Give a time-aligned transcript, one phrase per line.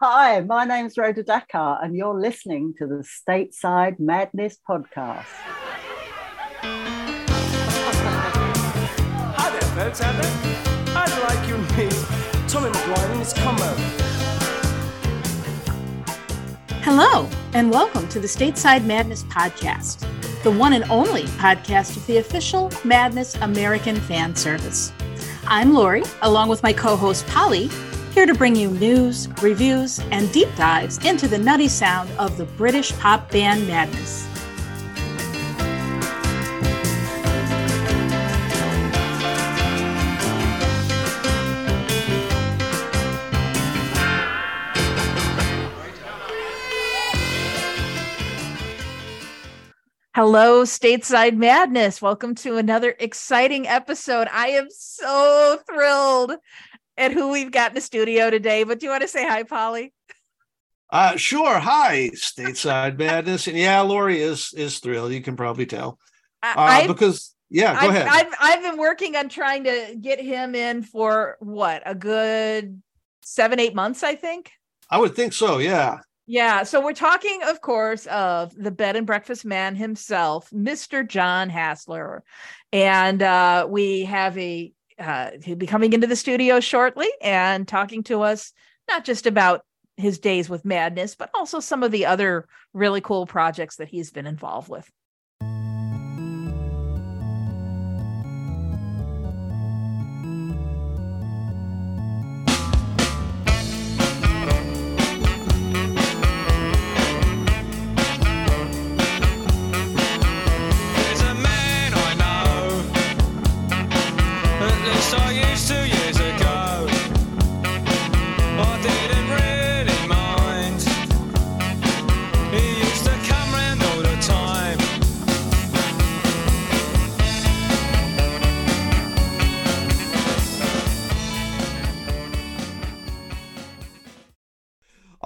[0.00, 5.24] Hi, my name's Rhoda Dakar, and you're listening to the Stateside Madness podcast.
[9.34, 10.30] Hi there, folks out there.
[10.94, 11.90] I'd like you to meet
[12.48, 13.74] Tommy McGuire and his combo.
[16.84, 20.06] Hello, and welcome to the Stateside Madness podcast,
[20.44, 24.92] the one and only podcast of the official Madness American fan service.
[25.48, 27.68] I'm Lori, along with my co host Polly,
[28.18, 32.44] here to bring you news, reviews, and deep dives into the nutty sound of the
[32.44, 34.26] British pop band Madness.
[50.12, 52.02] Hello, Stateside Madness.
[52.02, 54.26] Welcome to another exciting episode.
[54.32, 56.32] I am so thrilled
[56.98, 58.64] at who we've got in the studio today.
[58.64, 59.94] But do you want to say hi, Polly?
[60.90, 61.58] Uh, sure.
[61.58, 65.12] Hi, Stateside Madness, and yeah, Lori is is thrilled.
[65.12, 65.98] You can probably tell
[66.42, 68.08] uh, because yeah, go I've, ahead.
[68.10, 72.82] I've I've been working on trying to get him in for what a good
[73.22, 74.50] seven eight months, I think.
[74.90, 75.58] I would think so.
[75.58, 75.98] Yeah.
[76.30, 81.08] Yeah, so we're talking, of course, of the bed and breakfast man himself, Mr.
[81.08, 82.20] John Hasler,
[82.70, 88.02] and uh, we have a uh, he'll be coming into the studio shortly and talking
[88.04, 88.52] to us
[88.88, 89.62] not just about
[89.96, 94.10] his days with madness, but also some of the other really cool projects that he's
[94.10, 94.88] been involved with.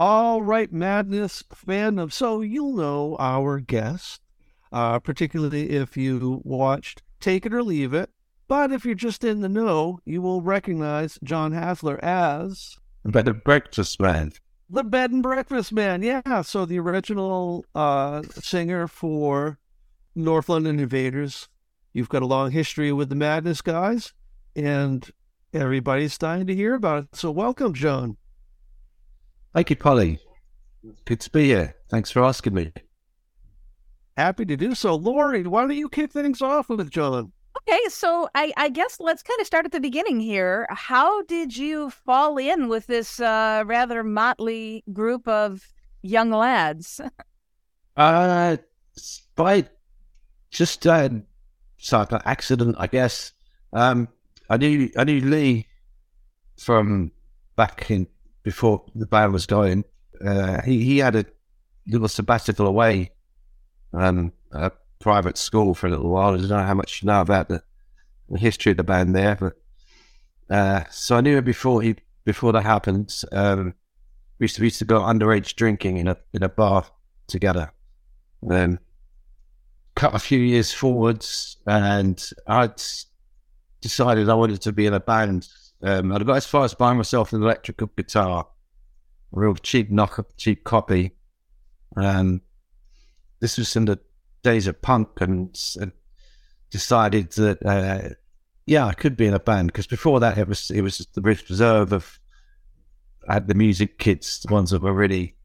[0.05, 2.13] All right, Madness fandom.
[2.13, 4.21] So you'll know our guest,
[4.73, 8.11] uh, particularly if you watched Take It or Leave It.
[8.49, 13.29] But if you're just in the know, you will recognize John Hasler as The Bed
[13.29, 14.33] and breakfast man.
[14.69, 16.03] the Bed and Breakfast Man.
[16.03, 19.61] Yeah, so the original uh, singer for
[20.17, 21.49] North London Invaders.
[21.93, 24.15] You've got a long history with the Madness guys,
[24.57, 25.09] and
[25.55, 27.15] everybody's dying to hear about it.
[27.15, 28.17] So welcome, John.
[29.55, 30.19] Thank you, Polly.
[31.05, 31.77] Good to be here.
[31.91, 32.73] Thanks for asking me.
[34.17, 34.95] Happy to do so.
[34.95, 37.33] Lori, why don't you kick things off with John?
[37.69, 40.67] Okay, so I, I guess let's kind of start at the beginning here.
[40.71, 45.69] How did you fall in with this uh, rather motley group of
[46.03, 47.01] young lads?
[47.95, 48.57] Uh,
[49.37, 49.63] by
[50.51, 51.11] just uh,
[51.77, 53.35] sort of accident, I guess.
[53.75, 54.09] Um,
[54.49, 55.67] I knew I knew Lee
[56.59, 57.13] from
[57.55, 58.07] back in
[58.43, 59.85] before the band was going.
[60.25, 61.25] Uh, he he had a
[61.87, 63.11] little sabbatical away,
[63.93, 64.71] um, a
[65.01, 66.35] private school for a little while.
[66.35, 67.63] I don't know how much you know about the,
[68.29, 69.55] the history of the band there, but
[70.55, 73.15] uh, so I knew him before he before that happened.
[73.33, 73.75] Um,
[74.39, 76.87] we used to we used to go underage drinking in a in a bar
[77.27, 77.73] together.
[78.43, 78.79] Then
[79.95, 82.83] cut a few years forwards, and I'd
[83.81, 85.49] decided I wanted to be in a band.
[85.83, 88.47] Um, I'd got as far as buying myself an electrical guitar,
[89.35, 91.13] a real cheap knock, cheap copy.
[91.97, 92.43] Um,
[93.41, 93.99] this was in the
[94.43, 95.93] days of punk, and, and
[96.71, 98.15] decided that uh,
[98.67, 101.21] yeah, I could be in a band because before that it was it was the
[101.21, 102.19] reserve of
[103.29, 105.37] had the music kids, the ones that were really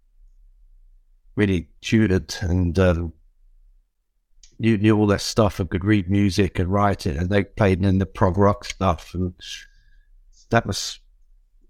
[1.36, 3.14] really tutored and um,
[4.60, 7.84] knew, knew all their stuff and could read music and write it, and they played
[7.84, 9.34] in the prog rock stuff, and
[10.50, 11.00] that was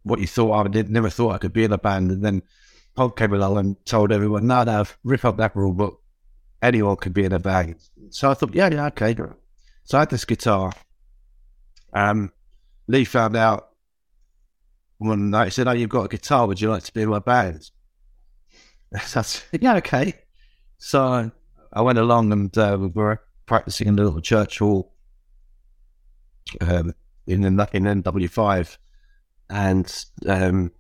[0.03, 0.65] what you thought.
[0.65, 2.43] I did never thought I could be in a band, and then
[2.95, 6.01] punk came along and told everyone, "No, no, rip up that rule book.
[6.61, 7.75] Anyone could be in a band."
[8.09, 9.15] So I thought, "Yeah, yeah, okay."
[9.83, 10.73] So I had this guitar.
[11.93, 12.31] Um,
[12.87, 13.69] Lee found out
[14.97, 15.45] one night.
[15.45, 16.47] He said, "Oh, you've got a guitar.
[16.47, 17.69] Would you like to be in my band?"
[19.01, 20.13] So I said, "Yeah, okay."
[20.77, 21.31] So
[21.73, 24.93] I went along and uh, we were practicing in the little church hall
[26.61, 26.93] um,
[27.27, 28.77] in in NW5,
[29.49, 30.71] and um,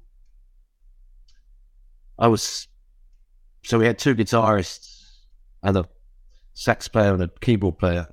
[2.17, 2.67] I was
[3.63, 5.03] so we had two guitarists
[5.61, 5.87] and a
[6.53, 8.07] sax player and a keyboard player.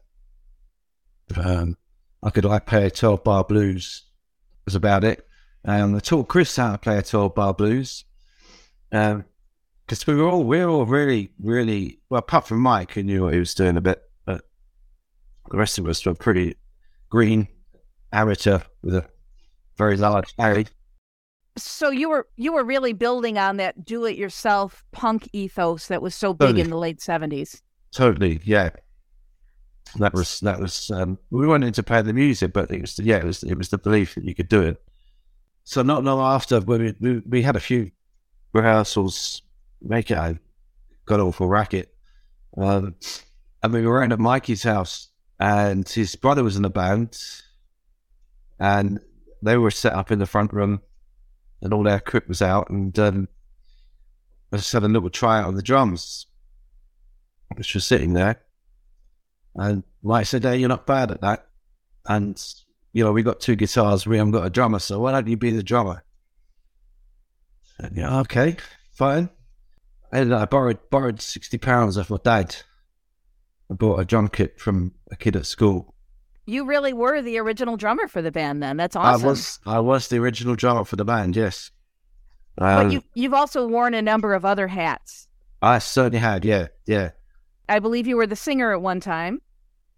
[1.37, 1.77] Um,
[2.23, 4.03] I could like play a 12 bar blues,
[4.65, 5.27] was about it.
[5.65, 8.05] And I taught Chris how to play a 12 bar blues.
[8.91, 12.19] because we were all we were all really really well.
[12.19, 14.43] Apart from Mike, who knew what he was doing a bit, but
[15.51, 16.57] the rest of us were pretty
[17.11, 17.49] green
[18.15, 19.07] amateur with a
[19.77, 20.67] very large Harry.
[21.57, 26.03] So you were you were really building on that do it yourself punk ethos that
[26.03, 26.61] was so big Totally.
[26.63, 27.61] in the late 70s.
[27.93, 28.71] Totally, yeah.
[29.99, 30.91] That was that was.
[30.91, 33.69] Um, we weren't into playing the music, but it was yeah, it was it was
[33.69, 34.83] the belief that you could do it.
[35.63, 37.93] So not long after, we we, we had a few
[38.53, 39.43] rehearsals.
[39.81, 40.39] Make it a
[41.07, 41.95] god awful racket,
[42.57, 42.97] um,
[43.63, 47.17] and we were at Mikey's house, and his brother was in the band,
[48.59, 49.01] and
[49.43, 50.81] they were set up in the front room,
[51.63, 53.29] and all their equipment was out, and um,
[54.53, 56.27] I just had a little try out on the drums
[57.57, 58.41] which was sitting there.
[59.55, 61.47] And Mike said, Hey, you're not bad at that.
[62.07, 62.43] And,
[62.93, 65.37] you know, we got two guitars, we haven't got a drummer, so why don't you
[65.37, 66.05] be the drummer?
[67.79, 68.57] And, yeah, okay,
[68.93, 69.31] fine.
[70.13, 72.55] And I borrowed borrowed sixty pounds off my dad.
[73.71, 75.94] I bought a drum kit from a kid at school.
[76.47, 78.77] You really were the original drummer for the band then.
[78.77, 79.25] That's awesome.
[79.25, 81.71] I was I was the original drummer for the band, yes.
[82.57, 85.29] but Um, you you've also worn a number of other hats.
[85.63, 87.11] I certainly had, yeah, yeah.
[87.69, 89.41] I believe you were the singer at one time.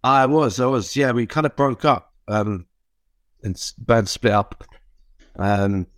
[0.04, 1.10] I was, I was, yeah.
[1.10, 2.66] We kind of broke up, um,
[3.42, 4.64] and band split up,
[5.36, 5.88] um,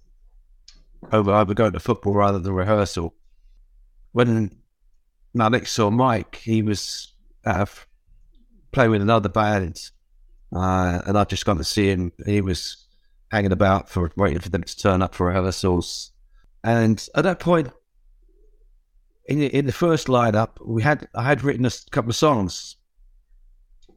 [1.13, 3.15] over I over going to football rather than rehearsal.
[4.13, 4.57] When
[5.39, 7.13] Alex saw Mike, he was
[7.45, 7.67] uh,
[8.73, 9.91] playing with another band,
[10.55, 12.13] uh, and I'd just gone to see him.
[12.25, 12.87] He was
[13.31, 16.13] hanging about for waiting for them to turn up for rehearsals,
[16.65, 17.71] and at that point.
[19.27, 22.77] In the, in the first lineup, we had I had written a couple of songs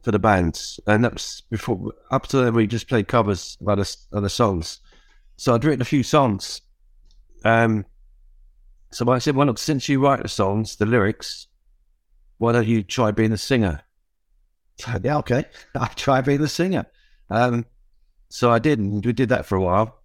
[0.02, 1.94] for the bands, and that was before.
[2.10, 4.80] Up to then, we just played covers of other other songs.
[5.36, 6.60] So I'd written a few songs.
[7.44, 7.86] Um,
[8.90, 11.46] so I said, "Well, look, since you write the songs, the lyrics,
[12.38, 13.82] why don't you try being a singer?"
[15.02, 16.86] Yeah, okay, I try being the singer.
[17.30, 17.66] Um,
[18.28, 20.02] so I did, and we did that for a while.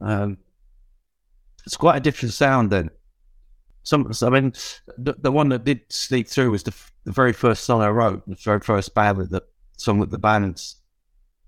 [0.00, 0.38] Um,
[1.66, 2.90] it's quite a different sound then.
[3.82, 4.52] Some, I mean,
[4.96, 6.74] the, the one that did sneak through was the,
[7.04, 9.42] the very first song I wrote, the very first band with the
[9.76, 10.76] song with the bands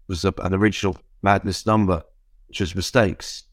[0.09, 2.03] was a, an original Madness number,
[2.49, 3.45] which was Mistakes.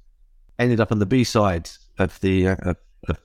[0.59, 2.73] Ended up on the B side of the uh,
[3.07, 3.19] of,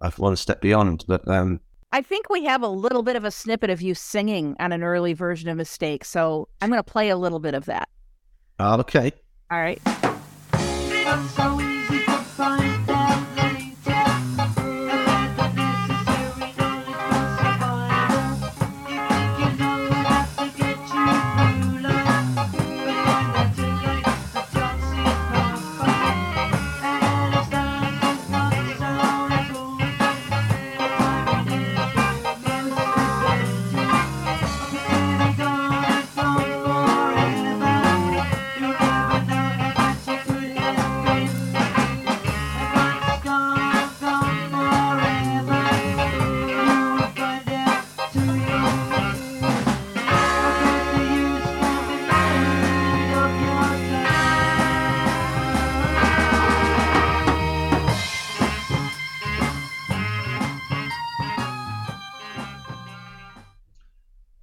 [0.00, 1.60] of One Step Beyond, but um,
[1.92, 4.84] I think we have a little bit of a snippet of you singing on an
[4.84, 6.04] early version of Mistake.
[6.04, 7.88] So I'm going to play a little bit of that.
[8.80, 9.12] okay.
[9.50, 9.80] All right.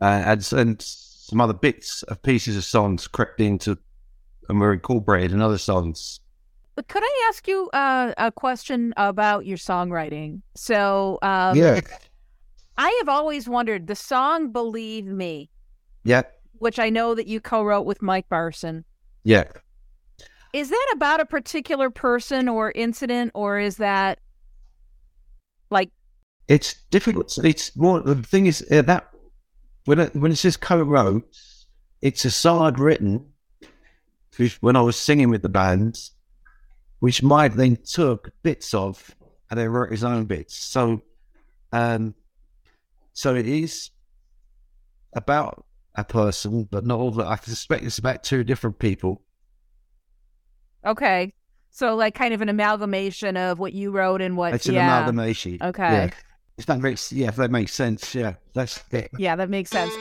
[0.08, 3.78] And, and some other bits of pieces of songs crept into
[4.50, 6.20] and were incorporated in other songs.
[6.76, 10.42] But could I ask you uh, a question about your songwriting?
[10.56, 11.82] So um, yeah,
[12.78, 15.50] I have always wondered the song Believe Me,
[16.04, 16.22] yeah,
[16.60, 18.84] which I know that you co wrote with Mike Barson.
[19.24, 19.46] yeah.
[20.54, 24.20] Is that about a particular person or incident, or is that
[25.70, 25.92] like,
[26.48, 27.38] It's difficult.
[27.44, 29.10] It's more the thing is uh, that
[29.88, 31.26] when it, when it says co-wrote,
[32.02, 33.26] it's a song I'd written
[34.38, 35.98] which- when I was singing with the band,
[37.00, 39.16] which Mike then took bits of
[39.50, 40.56] and then wrote his own bits.
[40.58, 41.02] So,
[41.72, 42.14] um,
[43.14, 43.92] so it is
[45.14, 45.66] about
[45.96, 47.26] a person, but not all that.
[47.28, 49.24] I suspect it's about two different people.
[50.86, 51.34] okay,
[51.72, 54.86] so like kind of an amalgamation of what you wrote and what, It's an yeah.
[54.86, 55.58] amalgamation.
[55.62, 55.84] Okay.
[55.92, 56.10] Yeah.
[56.58, 59.12] If that makes yeah, if that makes sense, yeah, that's it.
[59.18, 59.94] Yeah, that makes sense.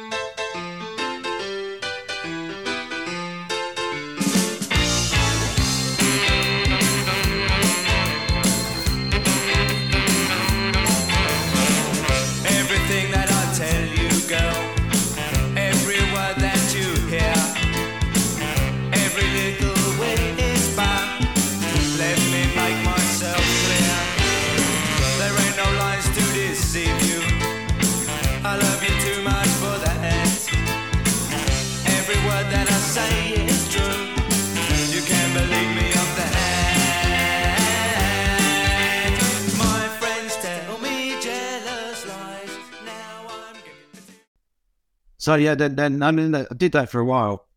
[45.26, 47.48] So yeah, then then I mean, I did that for a while,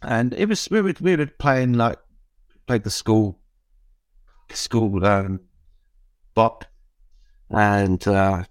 [0.00, 1.98] and it was we were we were playing like
[2.66, 3.38] played the school
[4.54, 5.40] school um,
[6.34, 6.64] bop
[7.50, 8.46] and uh, a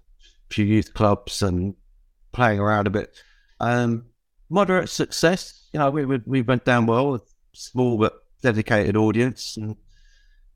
[0.50, 1.74] few youth clubs and
[2.30, 3.12] playing around a bit.
[3.58, 4.06] Um,
[4.48, 9.56] moderate success, you know, we we, we went down well with small but dedicated audience,
[9.56, 9.74] and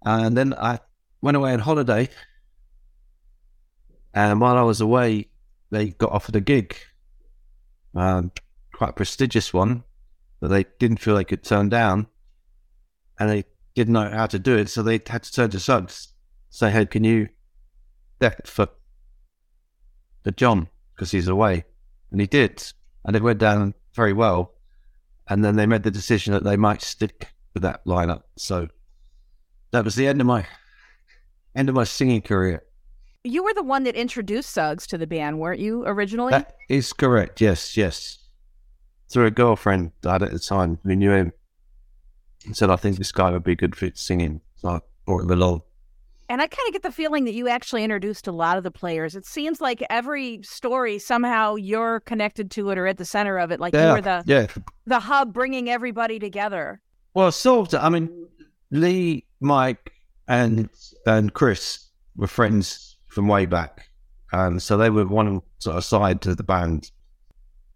[0.05, 0.79] and then I
[1.21, 2.11] went away on holiday,
[4.15, 5.31] and while I was away,
[5.71, 6.77] they got offered a gig,
[7.95, 8.33] um,
[8.73, 9.85] quite a prestigious one
[10.41, 12.07] that they didn't feel they could turn down,
[13.19, 13.45] and they
[13.75, 16.09] didn't know how to do it, so they had to turn to Suggs,
[16.51, 17.29] say, "Hey, can you
[18.21, 18.69] deck for
[20.25, 21.65] the John because he's away?"
[22.11, 22.73] And he did,
[23.05, 24.55] and it went down very well.
[25.29, 28.23] And then they made the decision that they might stick with that lineup.
[28.37, 28.69] So
[29.71, 30.47] that was the end of my
[31.55, 32.65] end of my singing career.
[33.25, 36.33] You were the one that introduced Suggs to the band, weren't you, originally?
[36.33, 37.41] That is correct.
[37.41, 38.19] Yes, yes.
[39.11, 41.33] Through a girlfriend had at the time who knew him
[42.45, 44.41] and said, I think this guy would be good for singing.
[44.57, 45.63] So I brought him along.
[46.29, 48.71] And I kind of get the feeling that you actually introduced a lot of the
[48.71, 49.15] players.
[49.15, 53.53] It seems like every story somehow you're connected to it or at the center of
[53.53, 53.61] it.
[53.61, 54.47] Like you were the yeah.
[54.87, 56.81] the hub bringing everybody together.
[57.15, 57.85] Well, sort of.
[57.85, 58.27] I mean,
[58.71, 59.93] Lee, Mike,
[60.27, 60.71] and
[61.07, 63.91] and Chris were friends from way back,
[64.33, 66.91] um, so they were one sort of side to the band.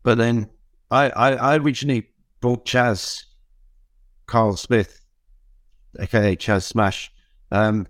[0.02, 0.48] But then
[0.90, 2.08] I, I, I originally
[2.40, 3.26] brought Chas,
[4.26, 5.00] Carl Smith,
[6.00, 7.12] aka Chas Smash.
[7.50, 7.86] Um,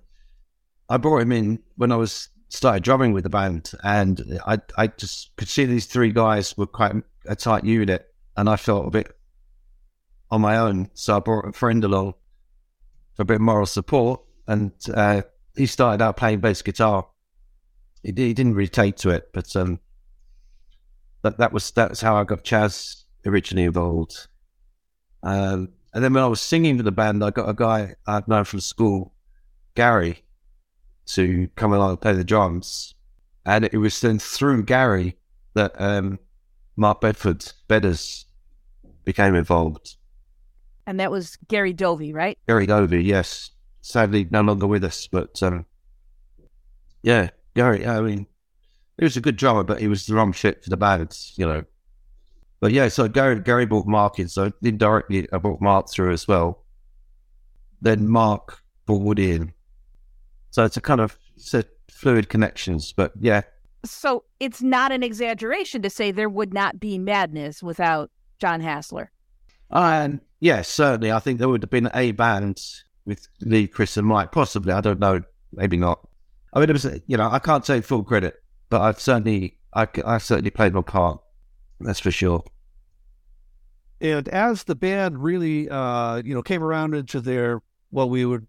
[0.88, 4.88] I brought him in when I was started drumming with the band, and I I
[4.88, 6.94] just could see these three guys were quite
[7.26, 9.16] a tight unit, and I felt a bit
[10.30, 10.90] on my own.
[10.94, 12.14] So I brought a friend along
[13.14, 15.22] for a bit of moral support, and uh,
[15.56, 17.06] he started out playing bass guitar.
[18.06, 19.80] He, he didn't really take to it, but um,
[21.22, 24.28] that that was that's how I got Chas originally involved.
[25.24, 28.28] Um, and then when I was singing with the band, I got a guy I'd
[28.28, 29.12] known from school,
[29.74, 30.22] Gary,
[31.06, 32.94] to come along and play the drums.
[33.44, 35.16] And it was then through Gary
[35.54, 36.20] that um,
[36.76, 38.26] Mark Bedford, Bedders,
[39.04, 39.96] became involved.
[40.86, 42.38] And that was Gary Dovey, right?
[42.46, 43.50] Gary Dovey, yes.
[43.80, 45.66] Sadly, no longer with us, but um,
[47.02, 47.86] yeah, Gary.
[47.86, 48.26] I mean,
[48.98, 51.46] he was a good drummer, but he was the wrong fit for the band, you
[51.46, 51.64] know.
[52.60, 56.28] But yeah, so Gary Gary brought Mark in, so indirectly I brought Mark through as
[56.28, 56.64] well.
[57.82, 59.52] Then Mark brought Woody in,
[60.50, 62.92] so it's a kind of it's a fluid connections.
[62.92, 63.42] But yeah,
[63.84, 69.08] So it's not an exaggeration to say there would not be madness without John Hasler.
[69.70, 71.12] And yeah, certainly.
[71.12, 72.62] I think there would have been a band
[73.04, 74.32] with Lee, Chris, and Mike.
[74.32, 75.22] Possibly, I don't know.
[75.52, 76.06] Maybe not.
[76.56, 79.86] I mean, it was you know I can't take full credit, but I've certainly I,
[80.06, 81.20] I certainly played my part.
[81.80, 82.44] That's for sure.
[84.00, 87.60] And as the band really, uh, you know, came around into their
[87.90, 88.46] what we would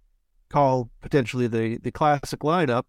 [0.48, 2.84] call potentially the the classic lineup,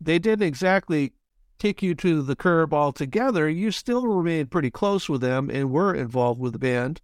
[0.00, 1.12] they didn't exactly
[1.58, 3.48] take you to the curb altogether.
[3.48, 7.00] You still remained pretty close with them and were involved with the band,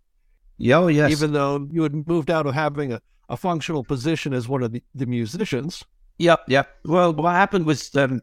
[0.59, 1.11] Yeah, oh, yes.
[1.11, 4.71] even though you had moved out of having a, a functional position as one of
[4.71, 5.85] the, the musicians.
[6.19, 6.69] Yep, yep.
[6.85, 8.23] Well, what happened was, um,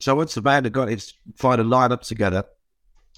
[0.00, 2.44] so once the band had got its final lineup together,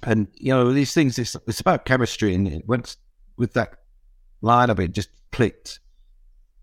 [0.03, 2.97] and you know these things, it's, it's about chemistry, and it went
[3.37, 3.75] with that
[4.43, 5.81] lineup, it just clicked.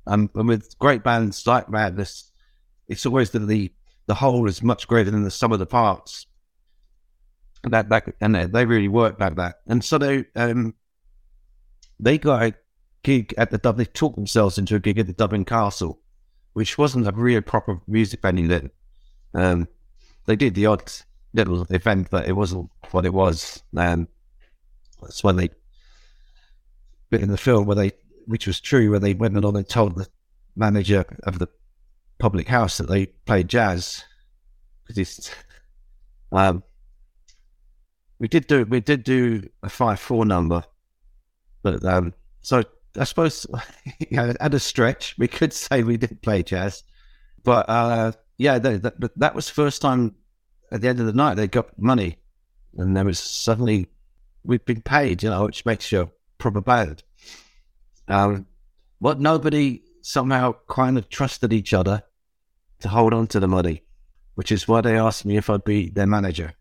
[0.08, 2.32] Um, and with great bands like Madness,
[2.88, 3.72] it's always that the
[4.08, 6.26] the whole is much greater than the sum of the parts.
[7.64, 9.58] And that, and they- really worked like that.
[9.68, 10.74] And so they um
[12.00, 12.54] they got a
[13.04, 16.00] gig at the Dublin, They talked themselves into a gig at the Dublin Castle
[16.54, 18.72] which wasn't a real proper music venue then.
[19.34, 19.68] Um,
[20.26, 20.92] they did the odd
[21.34, 23.64] little event, but it wasn't what it was.
[23.76, 24.08] And
[25.02, 25.50] that's when they,
[27.10, 27.92] bit in the film where they,
[28.26, 30.08] which was true, where they went along and told the
[30.56, 31.48] manager of the
[32.20, 34.04] public house that they played jazz.
[34.84, 35.32] Because it's,
[36.32, 36.64] um,
[38.20, 40.64] we did do we did do a five four number,
[41.64, 42.64] but um, so
[42.98, 43.46] I suppose
[44.00, 46.84] you know, at a stretch, we could say we did play jazz,
[47.44, 50.16] but uh, yeah, that, that was the first time
[50.72, 52.18] at the end of the night they got money,
[52.78, 53.88] and there was suddenly
[54.44, 57.04] we've been paid, you know, which makes you proper band.
[58.08, 58.48] Um,
[59.00, 62.04] but nobody somehow kind of trusted each other
[62.80, 63.84] to hold on to the money,
[64.36, 66.54] which is why they asked me if I'd be their manager,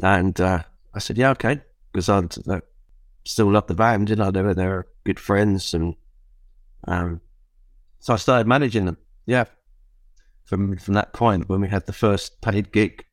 [0.00, 0.62] and uh,
[0.94, 1.60] I said, yeah, okay,
[1.92, 2.34] because I'd.
[2.48, 2.60] Uh,
[3.26, 5.94] still love the band, you know, they were, they were good friends and
[6.88, 7.20] um
[7.98, 8.98] so I started managing them.
[9.26, 9.44] Yeah.
[10.44, 13.04] From from that point when we had the first paid gig.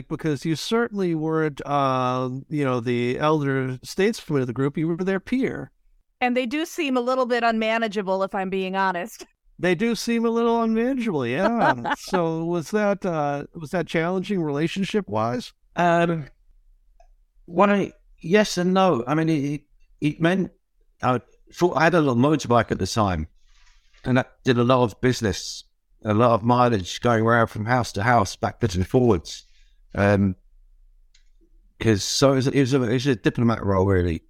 [0.00, 0.08] Like?
[0.08, 4.76] Because you certainly weren't, um, you know, the elder statesman of the group.
[4.76, 5.70] You were their peer.
[6.20, 9.26] And they do seem a little bit unmanageable, if I'm being honest.
[9.60, 11.92] They do seem a little unmanageable, yeah.
[11.98, 15.52] so was that uh, was that challenging relationship wise?
[15.76, 16.28] Um,
[17.44, 17.92] one,
[18.22, 19.04] yes and no.
[19.06, 19.62] I mean, it, it,
[20.00, 20.50] it meant
[21.02, 21.20] I,
[21.74, 23.28] I had a little motorbike at the time,
[24.02, 25.64] and I did a lot of business,
[26.06, 29.44] a lot of mileage going around from house to house, backwards and forwards.
[29.94, 30.36] Um,
[31.78, 34.22] because so it was, it was, a, it was a diplomat role really,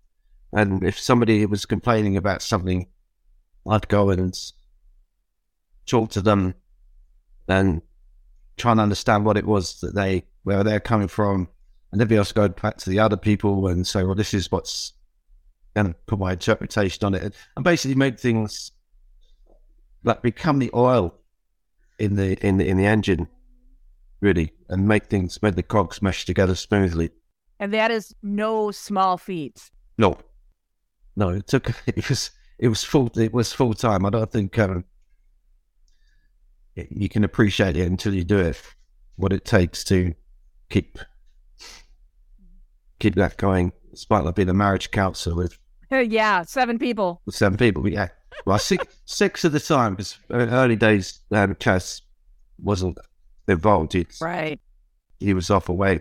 [0.53, 2.87] and if somebody was complaining about something,
[3.69, 4.39] I'd go and
[5.87, 6.55] talk to them,
[7.49, 7.83] and
[8.57, 11.49] try and understand what it was that they where they're coming from,
[11.91, 14.33] and then be able to go back to the other people and say, well, this
[14.33, 14.93] is what's
[15.77, 18.71] and put my interpretation on it, and basically make things
[20.05, 21.15] like become the oil
[21.99, 23.29] in the in the in the engine,
[24.21, 27.11] really, and make things make the cogs mesh together smoothly.
[27.59, 29.71] And that is no small feat.
[29.99, 30.17] No,
[31.17, 34.05] no, it took it was it was full it was full time.
[34.07, 34.85] I don't think um,
[36.75, 38.61] you can appreciate it until you do it.
[39.17, 40.15] What it takes to
[40.71, 40.99] keep
[42.99, 45.59] keep that going, despite like being a marriage counsellor with
[45.91, 47.21] yeah, seven people.
[47.27, 47.87] with seven people.
[47.89, 48.09] Yeah,
[48.47, 52.03] well, six six at the time because early days um, Chas
[52.63, 52.99] wasn't
[53.51, 53.95] involved.
[53.95, 54.61] It's, Right.
[55.19, 56.01] he was off away,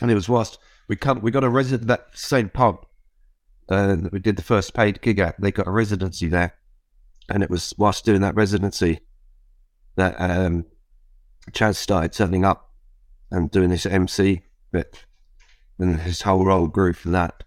[0.00, 2.86] and it was whilst we come we got a resident that same pub
[3.68, 5.40] uh, that we did the first paid gig at.
[5.40, 6.54] They got a residency there,
[7.28, 9.00] and it was whilst doing that residency
[9.96, 10.66] that um,
[11.52, 12.70] Chas started setting up
[13.30, 14.42] and doing this MC
[14.72, 15.04] bit,
[15.78, 17.44] and his whole role grew from that.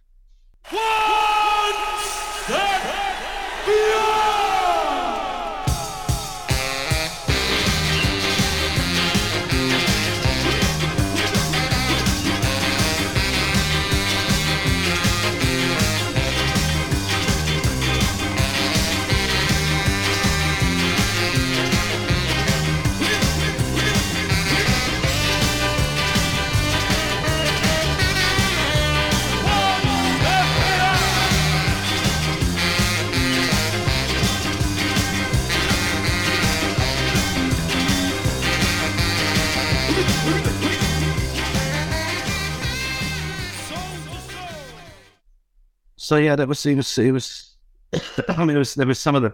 [46.03, 47.55] So yeah, that was it was it was.
[48.27, 49.31] I mean, was there was some of the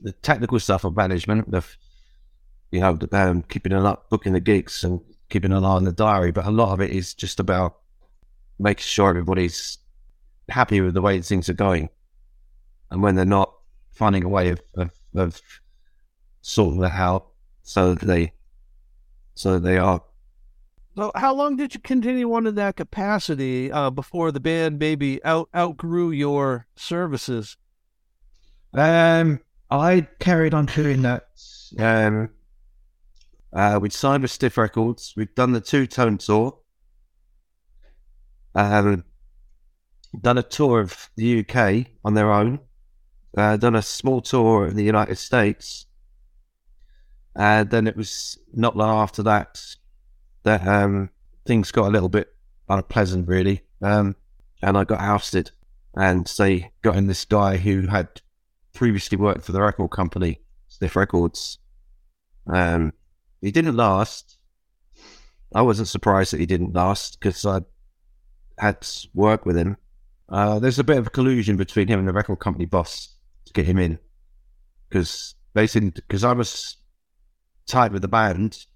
[0.00, 1.64] the technical stuff of management, the
[2.70, 5.82] you know, the, um, keeping an up, booking the gigs, and keeping an eye on
[5.82, 6.30] the diary.
[6.30, 7.78] But a lot of it is just about
[8.60, 9.78] making sure everybody's
[10.48, 11.88] happy with the way things are going,
[12.92, 13.52] and when they're not,
[13.90, 15.42] finding a way of of, of
[16.42, 17.26] sorting that out
[17.64, 18.32] so that they
[19.34, 20.00] so that they are
[20.96, 25.22] So, how long did you continue on in that capacity uh, before the band maybe
[25.24, 27.58] out outgrew your services?
[28.72, 31.28] Um, I carried on doing that.
[31.78, 32.30] Um,
[33.52, 35.12] uh, we'd signed with Stiff Records.
[35.18, 36.58] We'd done the two tone tour.
[38.54, 39.04] Um,
[40.18, 42.60] done a tour of the UK on their own.
[43.36, 45.84] Uh, done a small tour in the United States.
[47.34, 49.60] And then it was not long after that
[50.46, 51.10] that um,
[51.44, 52.32] things got a little bit
[52.68, 53.62] unpleasant, really.
[53.82, 54.14] Um,
[54.62, 55.50] and I got ousted.
[55.94, 58.20] And they got in this guy who had
[58.72, 61.58] previously worked for the record company, Stiff Records.
[62.46, 62.92] Um,
[63.40, 64.38] he didn't last.
[65.52, 67.62] I wasn't surprised that he didn't last because I
[68.58, 69.76] had worked with him.
[70.28, 73.52] Uh, there's a bit of a collusion between him and the record company boss to
[73.52, 73.98] get him in
[74.88, 76.76] because basically because I was
[77.66, 78.66] tied with the band,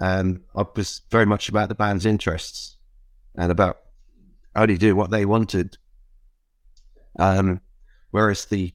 [0.00, 2.76] and I was very much about the band's interests
[3.36, 3.80] and about
[4.56, 5.76] only do what they wanted.
[7.18, 7.60] Um,
[8.10, 8.72] whereas the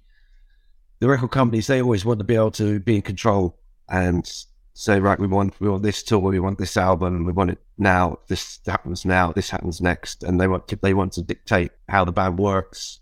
[0.99, 3.57] the record companies they always want to be able to be in control
[3.89, 4.29] and
[4.73, 7.59] say right we want we want this tour we want this album we want it
[7.77, 10.23] now this happens now this happens next.
[10.23, 12.99] And they want to, they want to dictate how the band works.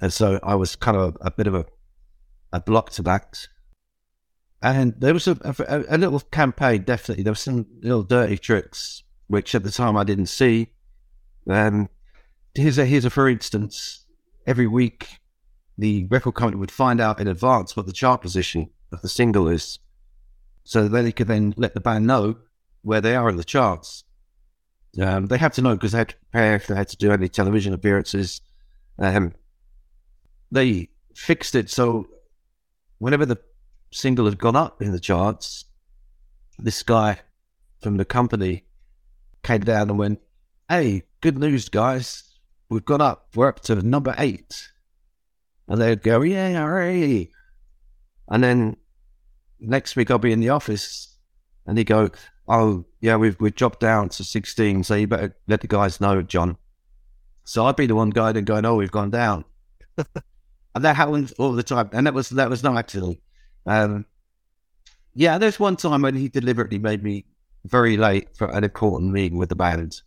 [0.00, 1.66] And so I was kind of a bit of a
[2.52, 3.46] a block to that
[4.62, 7.24] And there was a, a, a little campaign, definitely.
[7.24, 10.68] There were some little dirty tricks, which at the time I didn't see.
[11.50, 11.88] Um,
[12.54, 14.06] here's a here's a for instance.
[14.46, 15.08] Every week,
[15.76, 19.48] the record company would find out in advance what the chart position of the single
[19.48, 19.80] is,
[20.62, 22.36] so then they could then let the band know
[22.82, 24.04] where they are in the charts.
[25.00, 27.10] Um, they had to know because they had to prepare if they had to do
[27.10, 28.40] any television appearances.
[28.98, 29.32] Um,
[30.50, 32.06] they fixed it so
[32.98, 33.38] whenever the
[33.92, 35.66] single had gone up in the charts,
[36.58, 37.20] this guy
[37.80, 38.64] from the company
[39.42, 40.20] came down and went,
[40.68, 42.24] Hey, good news, guys.
[42.68, 43.28] We've gone up.
[43.34, 44.70] We're up to number eight.
[45.68, 47.30] And they'd go, Yeah, hooray.
[48.28, 48.76] And then
[49.60, 51.16] next week I'll be in the office
[51.66, 52.10] and he'd go,
[52.48, 56.22] Oh, yeah, we've we've dropped down to 16, so you better let the guys know,
[56.22, 56.56] John.
[57.44, 59.44] So I'd be the one guy then going, Oh, we've gone down.
[59.96, 61.90] and that happens all the time.
[61.92, 63.18] And that was that was no accident.
[63.66, 64.06] Um,
[65.14, 67.24] yeah, there's one time when he deliberately made me
[67.64, 70.00] very late for an important meeting with the band.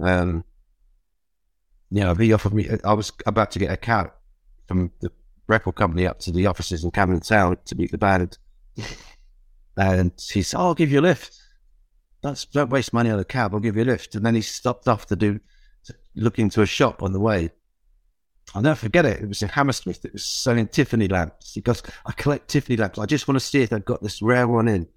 [0.00, 0.44] Um,
[1.90, 2.68] you know, he offered me.
[2.84, 4.12] I was about to get a cab
[4.66, 5.10] from the
[5.46, 8.38] record company up to the offices in Camden Town to meet the band,
[9.76, 11.38] and he said, "Oh, "I'll give you a lift.
[12.22, 13.54] That's don't waste money on a cab.
[13.54, 15.40] I'll give you a lift." And then he stopped off to do
[15.84, 17.50] to look into a shop on the way.
[18.54, 19.20] I'll never forget it.
[19.20, 20.04] It was in Hammersmith.
[20.04, 21.54] It was selling Tiffany lamps.
[21.54, 22.98] He goes, I collect Tiffany lamps.
[22.98, 24.88] I just want to see if they've got this rare one in.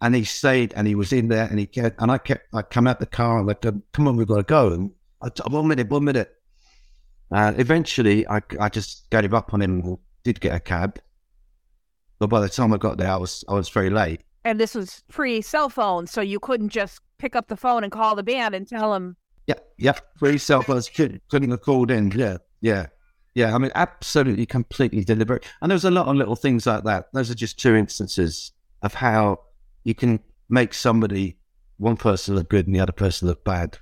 [0.00, 2.62] And he stayed and he was in there and he kept, and I kept, I
[2.62, 4.72] come out the car and I go, come on, we've got to go.
[4.72, 4.90] And
[5.22, 6.32] I, one minute, one minute.
[7.30, 11.00] And eventually I, I just gave up on him and did get a cab.
[12.18, 14.20] But by the time I got there, I was, I was very late.
[14.44, 17.92] And this was pre cell phone, so you couldn't just pick up the phone and
[17.92, 19.16] call the band and tell them.
[19.46, 19.92] Yeah, yeah.
[20.18, 22.10] Free cell phones couldn't, have called in.
[22.10, 22.86] Yeah, yeah,
[23.34, 23.54] yeah.
[23.54, 25.44] I mean, absolutely, completely deliberate.
[25.60, 27.06] And there's a lot of little things like that.
[27.12, 29.40] Those are just two instances of how
[29.84, 31.38] you can make somebody,
[31.78, 33.78] one person look good and the other person look bad.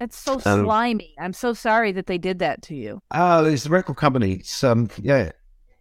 [0.00, 1.14] It's so Um, slimy.
[1.18, 3.02] I'm so sorry that they did that to you.
[3.10, 4.34] Oh, it's the record company.
[4.34, 5.32] It's, um, yeah,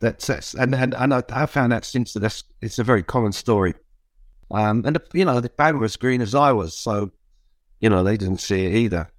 [0.01, 3.31] that's, that's and and, and I, I found that since that's it's a very common
[3.31, 3.75] story.
[4.51, 7.11] Um, and the, you know the band was as green as I was, so
[7.79, 9.09] you know they didn't see it either.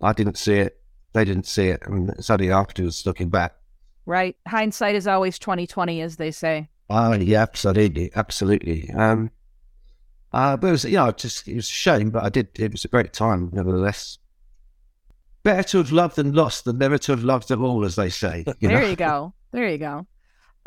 [0.00, 0.80] I didn't see it.
[1.12, 3.54] They didn't see it, and it's only afterwards looking back.
[4.04, 4.36] Right.
[4.46, 6.68] Hindsight is always 2020, as they say.
[6.88, 8.90] Oh, yeah, absolutely, absolutely.
[8.90, 9.30] Um,
[10.32, 12.48] uh, but it was, you know, just it was a shame, but I did.
[12.58, 14.18] It was a great time, nevertheless.
[15.42, 18.10] Better to have loved than lost than never to have loved at all, as they
[18.10, 18.44] say.
[18.60, 18.88] You there know?
[18.88, 19.34] you go.
[19.52, 20.06] There you go.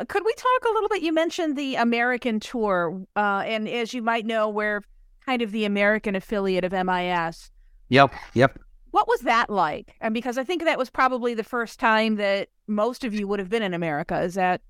[0.00, 1.02] Uh, Could we talk a little bit?
[1.02, 4.82] You mentioned the American tour, uh, and as you might know, we're
[5.24, 7.50] kind of the American affiliate of MIS.
[7.90, 8.58] Yep, yep.
[8.90, 9.94] What was that like?
[10.00, 13.38] And because I think that was probably the first time that most of you would
[13.38, 14.20] have been in America.
[14.20, 14.60] Is that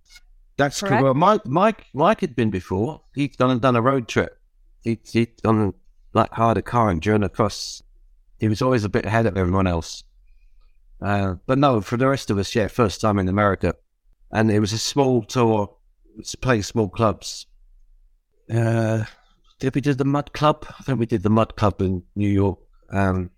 [0.57, 1.03] That's Correct?
[1.03, 3.03] Well, Mike, Mike, Mike had been before.
[3.15, 4.39] He'd done done a road trip.
[4.83, 5.75] He'd, he'd done
[6.13, 7.83] like hired a car and driven across.
[8.39, 10.05] He was always a bit ahead of everyone else.
[11.01, 13.75] Uh, but no, for the rest of us, yeah, first time in America,
[14.31, 15.77] and it was a small tour.
[16.43, 17.47] Playing small clubs.
[18.53, 19.05] Uh,
[19.61, 20.67] did we do the Mud Club?
[20.79, 22.59] I think we did the Mud Club in New York.
[22.91, 23.31] Um,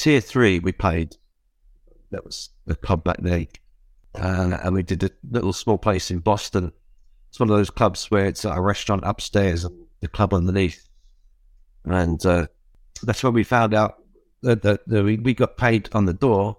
[0.00, 1.16] tier three, we played.
[2.10, 3.46] That was the club back then
[4.14, 6.72] uh, and we did a little small place in Boston.
[7.28, 10.88] It's one of those clubs where it's a restaurant upstairs and the club underneath,
[11.84, 12.46] and uh,
[13.02, 14.02] that's when we found out
[14.42, 16.56] that, that, that we, we got paid on the door,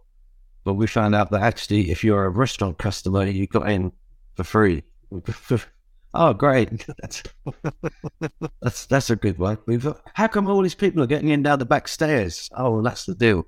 [0.64, 3.92] but we found out that actually, if you're a restaurant customer, you got in
[4.36, 4.84] for free.
[6.14, 6.86] oh, great!
[7.00, 7.24] that's,
[8.62, 9.58] that's that's a good one.
[9.66, 12.50] We've how come all these people are getting in down the back stairs?
[12.56, 13.46] Oh, that's the deal,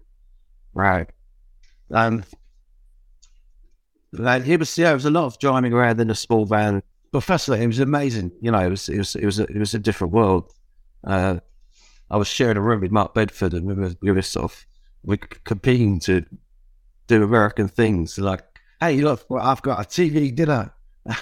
[0.73, 1.07] right?
[1.91, 2.23] Um,
[4.13, 6.83] like it was, yeah, it was a lot of driving around in a small van.
[7.11, 7.65] But fascinating.
[7.65, 8.31] It was amazing.
[8.41, 10.51] You know, it was, it was, it was, a, it was a different world.
[11.03, 11.39] Uh,
[12.09, 14.65] I was sharing a room with Mark Bedford, and we were, we were sort of
[15.03, 16.25] we competing to
[17.07, 18.17] do American things.
[18.17, 18.43] Like,
[18.79, 20.73] hey, look, I've got a TV dinner.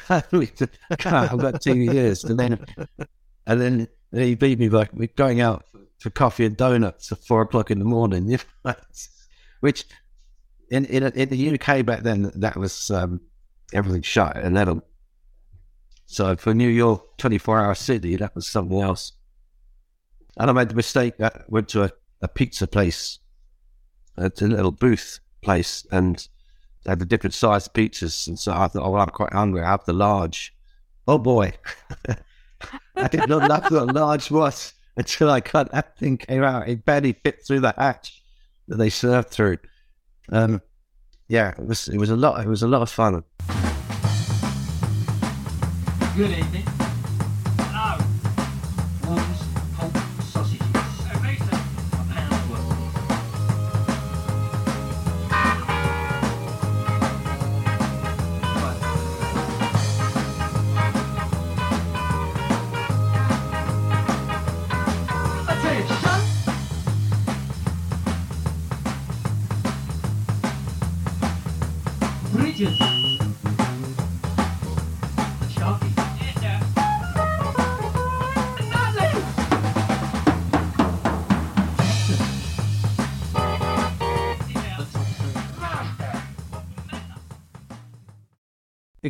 [0.09, 2.65] I've got two years, and then,
[3.47, 5.65] and then he beat me by going out
[5.99, 8.37] for coffee and donuts at four o'clock in the morning.
[9.61, 9.85] Which
[10.69, 13.21] in in, in the UK back then, that was um,
[13.73, 14.81] everything shut at eleven.
[16.05, 19.13] So for New York, twenty four hour city, that was something else.
[20.37, 21.19] And I made the mistake.
[21.19, 21.91] I went to a,
[22.21, 23.19] a pizza place,
[24.17, 26.27] it's a little booth place, and
[26.83, 28.27] they had the different sized pizzas.
[28.27, 29.61] And so I thought, oh, well, I'm quite hungry.
[29.61, 30.55] I have the large.
[31.07, 31.53] Oh boy,
[32.95, 36.69] I did not know what a large was until I cut that thing came out.
[36.69, 38.21] It barely fit through the hatch
[38.67, 39.57] that they served through.
[40.29, 40.61] Um,
[41.27, 42.41] yeah, it was it was a lot.
[42.41, 43.23] It was a lot of fun.
[46.15, 46.70] Good evening.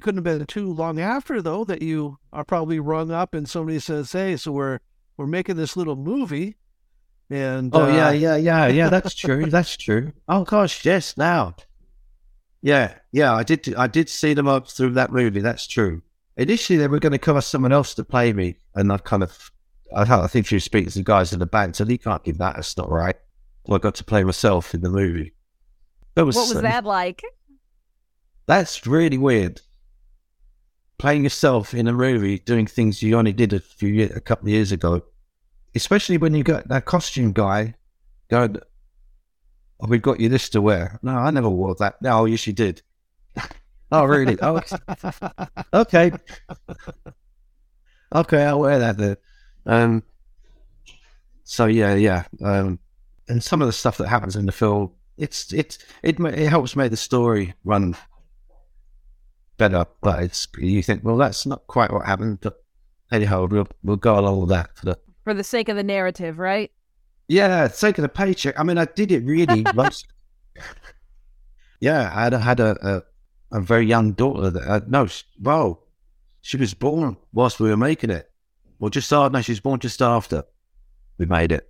[0.02, 3.48] It couldn't have been too long after though that you are probably rung up and
[3.48, 4.80] somebody says, "Hey, so we're
[5.16, 6.56] we're making this little movie."
[7.30, 8.90] And Oh uh, yeah, yeah, yeah, yeah.
[8.90, 9.46] That's true.
[9.52, 10.12] That's true.
[10.28, 11.18] Oh gosh, yes.
[11.18, 11.56] Now,
[12.64, 13.32] yeah, yeah.
[13.32, 13.76] I did.
[13.76, 15.40] I did see them up through that movie.
[15.40, 16.02] That's true.
[16.36, 19.52] Initially, they were going to cover someone else to play me, and I've kind of,
[19.96, 22.24] I, I think she was speaking to the guys in the band, said, "You can't
[22.24, 22.56] give that.
[22.56, 23.18] That's not right."
[23.68, 25.36] Well, I got to play myself in the movie.
[26.16, 27.22] That was What was uh, that like?
[28.48, 29.62] That's really weird.
[31.02, 34.46] Playing yourself in a movie, doing things you only did a few years, a couple
[34.46, 35.02] of years ago,
[35.74, 37.74] especially when you got that costume guy
[38.30, 38.58] going,
[39.80, 42.00] "Oh, we've got you this to wear." No, I never wore that.
[42.04, 42.84] No, yes, you did.
[43.92, 44.38] oh, really?
[44.44, 44.62] Oh,
[45.74, 46.12] okay.
[48.16, 49.18] okay, I'll wear that then.
[49.66, 50.04] Um.
[51.46, 52.26] So yeah, yeah.
[52.44, 52.78] Um,
[53.28, 56.76] and some of the stuff that happens in the film, it's it's it it helps
[56.76, 57.96] make the story run
[59.62, 59.86] better.
[60.02, 62.40] But it's you think, well, that's not quite what happened.
[62.42, 62.62] But
[63.12, 66.40] anyhow, we'll we'll go along with that for the For the sake of the narrative,
[66.40, 66.72] right?
[67.28, 68.60] yeah, sake of the paycheck.
[68.60, 69.64] I mean, I did it really.
[69.74, 70.06] most,
[71.80, 72.72] yeah, I had, a- had a,
[73.52, 74.50] a a very young daughter.
[74.50, 75.84] That uh, no, sh- well,
[76.42, 78.30] she was born whilst we were making it.
[78.80, 80.44] Well, just after, no, she was born just after
[81.18, 81.70] we made it.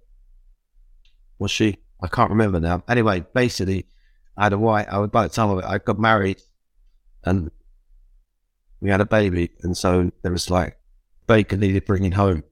[1.39, 1.77] Was she?
[2.01, 2.83] I can't remember now.
[2.87, 3.85] Anyway, basically,
[4.37, 4.87] I had a wife.
[4.91, 6.41] I, by the time of it, I got married,
[7.25, 7.51] and
[8.81, 10.77] we had a baby, and so there was like
[11.27, 12.43] bacon needed bringing home.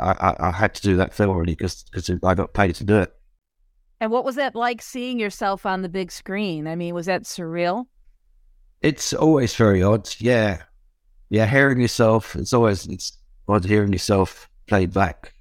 [0.00, 1.84] I, I, I had to do that film already because
[2.24, 3.14] I got paid to do it.
[4.00, 6.66] And what was that like seeing yourself on the big screen?
[6.66, 7.86] I mean, was that surreal?
[8.80, 10.08] It's always very odd.
[10.18, 10.62] Yeah.
[11.30, 11.46] Yeah.
[11.46, 15.32] Hearing yourself, it's always, it's odd hearing yourself played back.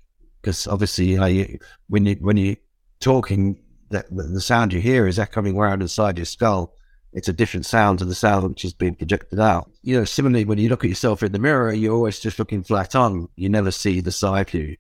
[0.41, 2.55] Because obviously, you know, you, when you, when you
[2.99, 3.59] talking,
[3.89, 6.73] that the sound you hear is echoing around inside your skull.
[7.17, 9.71] It's a different sound to the sound which is being projected out.
[9.81, 12.61] You know, similarly, when you look at yourself in the mirror, you're always just looking
[12.61, 13.27] flat on.
[13.35, 14.77] You never see the side view.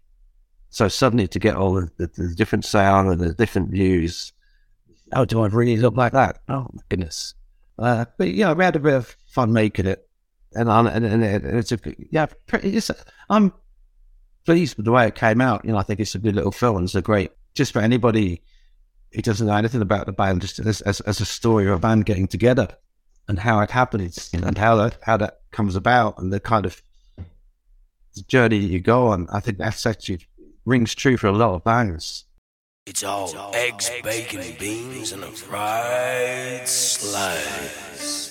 [0.69, 4.33] So suddenly to get all the, the, the different sound and the different views,
[5.13, 6.37] oh, do I really look like that?
[6.47, 7.33] Oh my goodness.
[7.79, 10.07] Uh, but yeah, we had a bit of fun making it,
[10.53, 11.79] and and, and, and it- it's a
[12.11, 12.27] yeah.
[12.53, 12.91] It's,
[13.31, 13.51] I'm
[14.45, 15.65] pleased with the way it came out.
[15.65, 16.83] You know, I think it's a good little film.
[16.83, 18.43] It's a great just for anybody
[19.13, 21.79] who doesn't know anything about the band, just as as, as a story of a
[21.79, 22.77] band getting together
[23.27, 26.39] and how it happens you know, and how that how that comes about and the
[26.39, 26.81] kind of
[28.27, 29.27] journey that you go on.
[29.31, 30.19] I think that's actually
[30.65, 32.25] rings true for a lot of bands.
[32.85, 38.26] It's all eggs, bacon, beans, and a fried slice.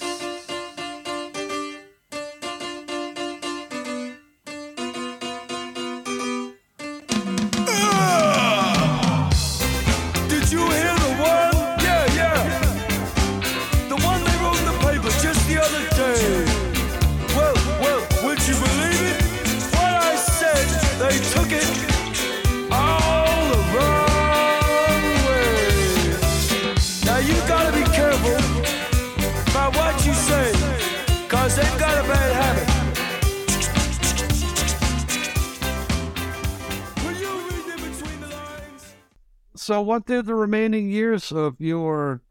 [39.67, 42.23] So, what did the remaining years of your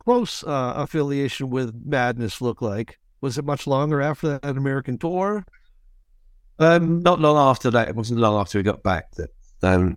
[0.00, 2.98] close uh, affiliation with Madness look like?
[3.20, 5.44] Was it much longer after that American tour?
[6.58, 9.30] Um, not long after that, it wasn't long after we got back that,
[9.62, 9.96] um,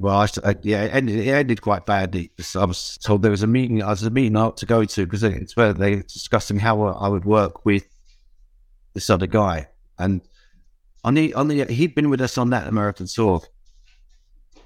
[0.00, 2.32] well, I, I, yeah, it ended, it ended quite badly.
[2.56, 5.06] I was told there was a meeting, I was a meeting ought to go to
[5.06, 7.86] because it's where they were discussing how I would work with
[8.94, 9.68] this other guy.
[9.96, 10.22] And
[11.04, 13.42] on the, on the, he'd been with us on that American tour.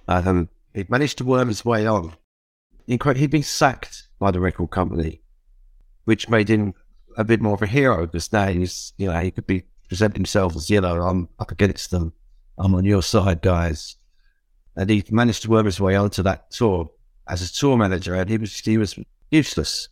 [0.08, 2.14] Um, he managed to worm his way on.
[2.86, 5.22] He'd been sacked by the record company,
[6.04, 6.74] which made him
[7.16, 10.16] a bit more of a hero because now he's, you know, he could be present
[10.16, 12.12] himself as, you know, I'm up against them.
[12.58, 13.96] I'm on your side, guys.
[14.76, 16.90] And he managed to worm his way onto that tour
[17.28, 18.98] as a tour manager, and he was he was
[19.30, 19.88] useless.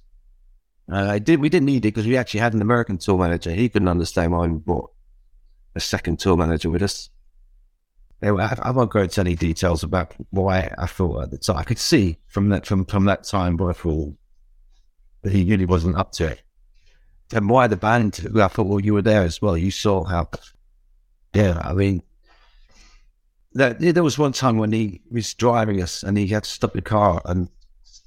[0.90, 3.50] Uh, I did we didn't need it because we actually had an American tour manager.
[3.50, 4.90] He couldn't understand why we brought
[5.74, 7.10] a second tour manager with us.
[8.22, 11.56] I, won't go into any details about why I thought at the time.
[11.56, 14.14] I could see from that from, from that time why I thought
[15.22, 16.42] that he really wasn't up to it.
[17.32, 18.28] And why the band?
[18.36, 19.56] I thought, well, you were there as well.
[19.56, 20.28] You saw how.
[21.32, 22.02] Yeah, I mean,
[23.52, 26.72] there, there was one time when he was driving us and he had to stop
[26.72, 27.48] the car and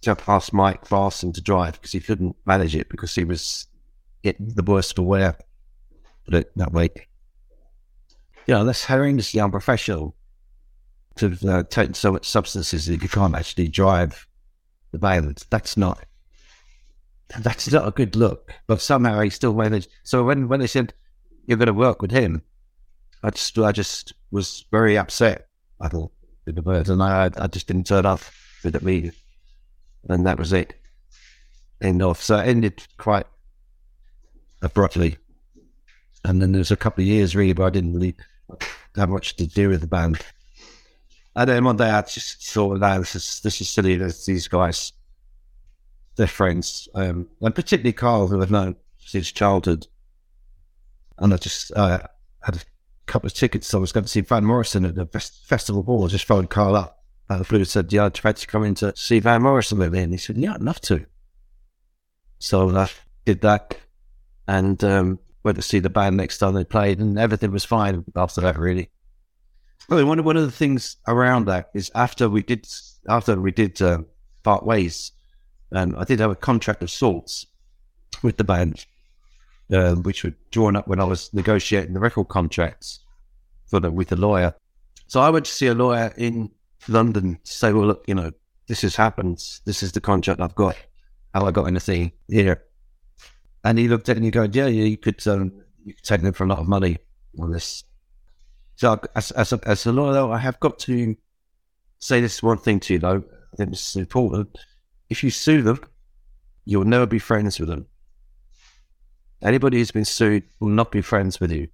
[0.02, 3.68] jump past Mike Barson to drive because he couldn't manage it because he was
[4.24, 5.38] it, the worse for wear.
[6.28, 6.90] It that way.
[8.48, 10.16] You know, that's horrendously unprofessional
[11.16, 14.28] to uh, take so much substances that you can't actually drive
[14.92, 15.44] the band.
[15.50, 16.06] That's not
[17.40, 18.54] that's not a good look.
[18.68, 19.90] But somehow he still managed.
[20.04, 20.94] So when when they said
[21.46, 22.42] you're going to work with him,
[23.24, 25.48] I just I just was very upset.
[25.82, 26.12] I thought
[26.46, 29.14] the birds, and I I just didn't turn up for the meeting,
[30.10, 30.76] and that was it.
[31.82, 32.22] End off.
[32.22, 33.26] So it ended quite
[34.62, 35.18] abruptly.
[36.26, 38.16] And then there was a couple of years really where I didn't really
[38.96, 40.20] have much to do with the band.
[41.36, 43.96] And then one day I just thought, no, this is this is silly.
[43.96, 44.94] There's these guys,
[46.16, 49.88] they're friends, um, and particularly Carl, who I've known since childhood.
[51.18, 52.00] And I just uh,
[52.44, 52.62] had a
[53.08, 53.74] couple of tickets.
[53.74, 56.06] I was going to see Van Morrison at the Festival Hall.
[56.06, 58.76] I just phoned Carl up of the and said, "Yeah, I tried to come in
[58.76, 61.06] to see Van Morrison with me," and he said, "Yeah, I'd love to."
[62.40, 62.90] So I
[63.26, 63.78] did that,
[64.48, 68.04] and um, went to see the band next time they played, and everything was fine
[68.16, 68.58] after that.
[68.58, 68.90] Really.
[69.90, 72.68] Well, one of one of the things around that is after we did
[73.10, 74.00] after we did uh,
[74.44, 75.12] part ways,
[75.74, 77.46] um, I did have a contract of sorts
[78.22, 78.86] with the band,
[79.72, 83.00] uh, which were drawn up when I was negotiating the record contracts
[83.68, 84.56] for the with the lawyer.
[85.08, 86.52] So I went to see a lawyer in
[86.88, 88.32] London to say, "Well, look, you know,
[88.68, 89.44] this has happened.
[89.66, 90.78] This is the contract I've got.
[91.34, 92.64] Have I got anything here?"
[93.64, 95.54] And he looked at it and he goes, "Yeah, you could, um,
[95.86, 96.98] you could take them for a lot of money
[97.40, 97.84] on this."
[98.76, 101.16] So as as a, as a lawyer, though, I have got to
[102.00, 103.24] say this one thing to you, though.
[103.54, 104.58] I think this is important.
[105.10, 105.80] If you sue them,
[106.66, 107.86] you'll never be friends with them.
[109.42, 111.68] Anybody who's been sued will not be friends with you.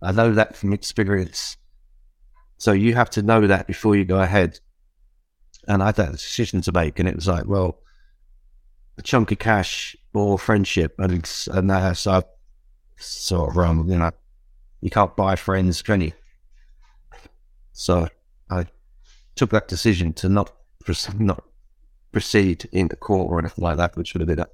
[0.00, 1.56] I know that from experience.
[2.58, 4.60] So you have to know that before you go ahead.
[5.66, 7.80] And I had that decision to make, and it was like, well,
[8.98, 12.22] a chunk of cash or friendship, and it's, and that's I
[12.96, 13.88] sort of wrong.
[13.88, 14.10] You know,
[14.80, 16.12] you can't buy friends, can you?
[17.72, 18.08] So
[18.50, 18.66] I
[19.34, 20.52] took that decision to not
[20.84, 21.44] proce- not
[22.12, 24.46] proceed into court or anything like that, which would have been a.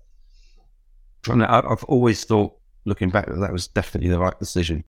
[1.30, 4.84] And I- I've always thought, looking back, that that was definitely the right decision.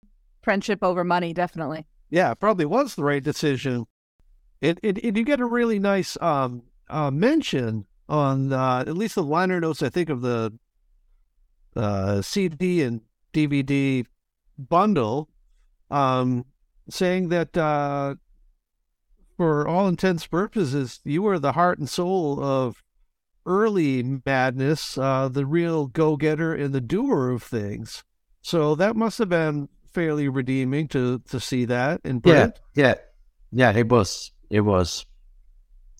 [0.42, 1.86] Friendship over money, definitely.
[2.10, 3.86] Yeah, it probably was the right decision.
[4.62, 9.16] It, it, it you get a really nice um uh, mention on uh, at least
[9.16, 9.82] the liner notes.
[9.82, 10.54] I think of the
[11.76, 13.02] uh, CD and
[13.34, 14.06] DVD
[14.58, 15.30] bundle,
[15.92, 16.46] um,
[16.90, 18.16] saying that uh,
[19.38, 22.84] for all intents purposes, you were the heart and soul of
[23.46, 28.04] early madness, uh, the real go-getter and the doer of things.
[28.42, 32.22] So that must have been fairly redeeming to to see that in
[32.76, 32.94] Yeah,
[33.52, 33.78] yeah, yeah.
[33.78, 34.32] It was.
[34.50, 35.06] It was.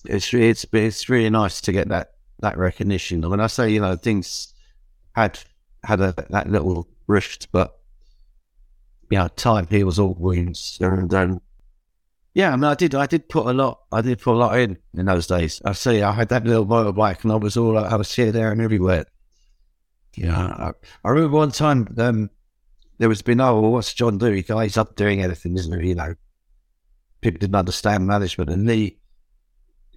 [0.08, 3.28] It's it's it's really nice to get that that recognition.
[3.28, 4.54] When I say you know things
[5.14, 5.38] had
[5.84, 7.78] had a, that little rift, but
[9.10, 10.78] you know time heals all wounds.
[10.80, 11.40] And um,
[12.34, 14.58] yeah, I mean, I did I did put a lot I did put a lot
[14.58, 15.62] in in those days.
[15.64, 18.52] I see, I had that little motorbike, and I was all I was here, there,
[18.52, 19.06] and everywhere.
[20.16, 20.72] Yeah, I,
[21.04, 22.30] I remember one time um,
[22.98, 24.42] there was been oh, well, what's John doing?
[24.42, 25.90] He's up doing anything, isn't he?
[25.90, 26.14] You know,
[27.20, 28.50] people didn't understand management.
[28.50, 28.98] And well,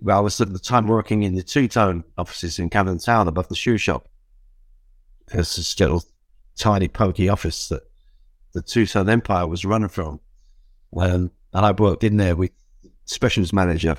[0.08, 3.50] I was at the time working in the two tone offices in Camden Town above
[3.50, 4.08] the shoe shop.
[5.32, 6.04] It's this little
[6.56, 7.84] tiny pokey office that
[8.54, 10.20] the two tone empire was running from.
[10.96, 12.52] Um, and I worked in there with
[13.06, 13.98] specials manager.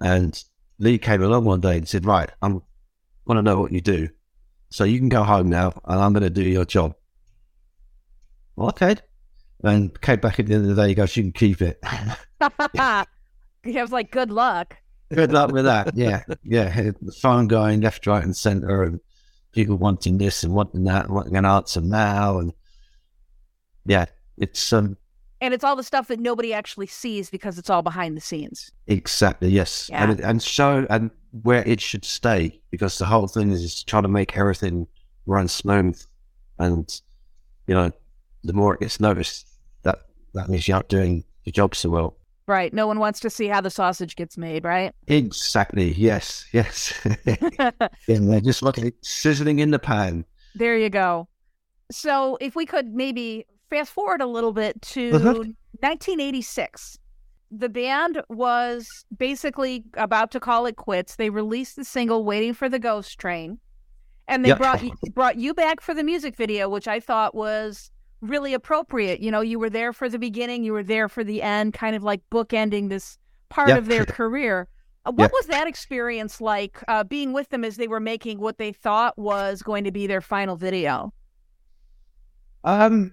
[0.00, 0.42] And
[0.78, 2.64] Lee came along one day and said, Right, I want
[3.28, 4.08] to know what you do.
[4.70, 6.94] So you can go home now and I'm going to do your job.
[8.58, 8.96] Okay.
[9.62, 11.82] And came back at the end of the day, he goes, You can keep it.
[13.66, 14.76] he was like, good luck.
[15.12, 15.96] Good luck with that.
[15.96, 16.22] Yeah.
[16.42, 16.90] Yeah.
[17.00, 19.00] The phone going left, right, and center, and
[19.52, 22.38] people wanting this and wanting that, and wanting an answer now.
[22.38, 22.52] And
[23.84, 24.06] yeah,
[24.36, 24.96] it's um,
[25.40, 28.70] And it's all the stuff that nobody actually sees because it's all behind the scenes.
[28.86, 29.88] exactly, yes.
[29.90, 30.10] Yeah.
[30.10, 31.10] And, and show and
[31.42, 34.86] where it should stay because the whole thing is trying to make everything
[35.26, 36.00] run smooth.
[36.58, 36.88] And,
[37.66, 37.92] you know,
[38.42, 39.46] the more it gets noticed,
[39.82, 40.00] that,
[40.34, 42.16] that means you're not doing your job so well.
[42.48, 42.72] Right.
[42.72, 44.92] No one wants to see how the sausage gets made, right?
[45.08, 45.92] Exactly.
[45.94, 46.46] Yes.
[46.52, 46.94] Yes.
[47.26, 47.70] yeah,
[48.06, 50.24] they're just like sizzling in the pan.
[50.54, 51.26] There you go.
[51.90, 55.34] So, if we could maybe fast forward a little bit to Uh-huh.
[55.80, 56.98] 1986.
[57.50, 61.14] The band was basically about to call it quits.
[61.16, 63.58] They released the single "Waiting for the Ghost Train,"
[64.26, 64.56] and they Yeah.
[64.56, 64.82] brought
[65.14, 67.90] brought you back for the music video, which I thought was
[68.20, 69.20] really appropriate.
[69.20, 71.94] You know, you were there for the beginning, you were there for the end, kind
[71.96, 73.76] of like bookending this part Yeah.
[73.78, 74.68] of their career.
[75.04, 75.38] Uh, what Yeah.
[75.38, 79.16] was that experience like uh, being with them as they were making what they thought
[79.18, 81.12] was going to be their final video?
[82.64, 83.12] Um,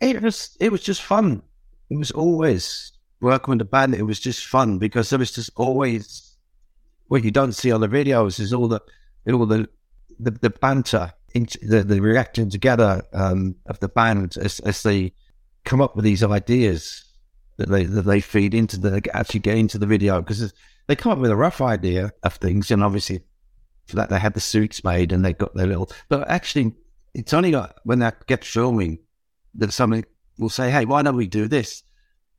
[0.00, 1.42] it was it was just fun.
[1.90, 3.94] It was always working with the band.
[3.94, 6.36] It was just fun because there was just always
[7.08, 8.80] what you don't see on the videos is all the
[9.30, 9.68] all the
[10.18, 15.12] the, the banter, the the reacting together um, of the band as as they
[15.64, 17.04] come up with these ideas
[17.58, 20.52] that they that they feed into the actually get into the video because
[20.86, 23.20] they come up with a rough idea of things and obviously
[23.86, 26.74] for that they had the suits made and they got their little but actually
[27.14, 28.98] it's only got when they get filming
[29.54, 30.04] that somebody
[30.38, 31.82] will say, "Hey, why don't we do this?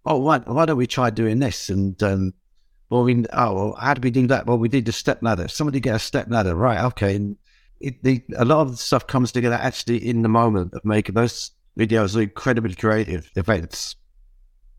[0.05, 2.33] Oh, why why don't we try doing this?" And um,
[2.89, 4.45] well, we oh, well, how do we do that?
[4.45, 5.47] Well, we did the step ladder.
[5.47, 6.83] Somebody get a step ladder, right?
[6.85, 7.37] Okay, and
[7.81, 11.15] it, the, a lot of the stuff comes together actually in the moment of making
[11.15, 12.15] those videos.
[12.15, 13.95] Are incredibly creative events,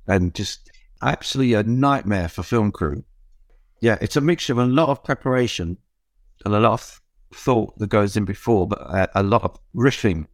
[0.06, 0.70] and just
[1.02, 3.04] absolutely a nightmare for film crew.
[3.80, 5.76] Yeah, it's a mixture of a lot of preparation
[6.44, 7.00] and a lot of
[7.34, 10.26] thought that goes in before, but a, a lot of riffing.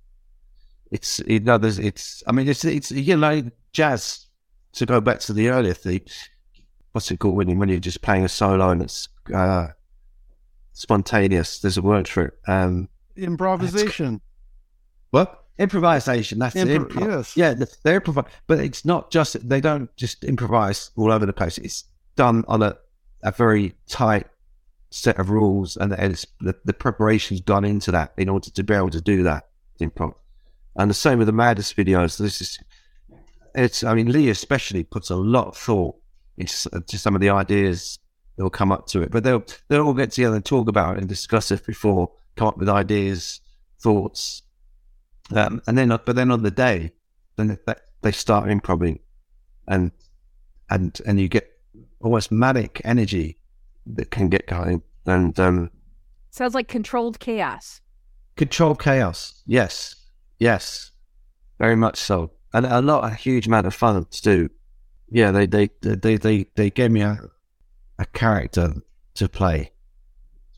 [0.91, 2.23] It's you know, there's it's.
[2.27, 4.25] I mean, it's it's you know, jazz.
[4.75, 6.05] To go back to the earlier theme,
[6.93, 9.69] what's it called when you when you're just playing a solo and it's uh,
[10.79, 11.59] spontaneous?
[11.61, 12.35] There's a word for it.
[12.47, 14.21] Um, Improvisation.
[15.11, 16.39] what improvisation?
[16.39, 16.69] That's it.
[16.69, 17.37] Impro- Impro- yes.
[17.37, 21.33] Yeah, th- they improvise, but it's not just they don't just improvise all over the
[21.33, 21.59] place.
[21.59, 21.85] It's
[22.17, 22.77] done on a
[23.25, 24.27] a very tight
[24.91, 28.75] set of rules, and it's the, the preparation's gone into that in order to be
[28.75, 29.49] able to do that
[29.81, 30.15] improv.
[30.77, 32.19] And the same with the Madness videos.
[32.19, 32.59] This is
[33.55, 33.83] it's.
[33.83, 35.97] I mean, Lee especially puts a lot of thought
[36.37, 37.99] into s- to some of the ideas
[38.39, 40.95] that will come up to it, but they'll they'll all get together and talk about
[40.95, 43.41] it and discuss it before, come up with ideas,
[43.81, 44.43] thoughts,
[45.35, 46.93] um, and then, but then on the day,
[47.35, 49.01] then they, they start improvising,
[49.67, 49.91] and
[50.71, 51.51] and and you get
[52.01, 53.39] almost manic energy
[53.87, 55.71] that can get going, and um,
[56.31, 57.81] Sounds like controlled chaos.
[58.37, 59.43] Controlled chaos.
[59.47, 59.97] Yes,
[60.39, 60.93] yes,
[61.59, 64.49] very much so, and a lot, a huge amount of fun to do.
[65.11, 67.19] Yeah, they they they they they gave me a
[67.99, 68.75] a character
[69.15, 69.73] to play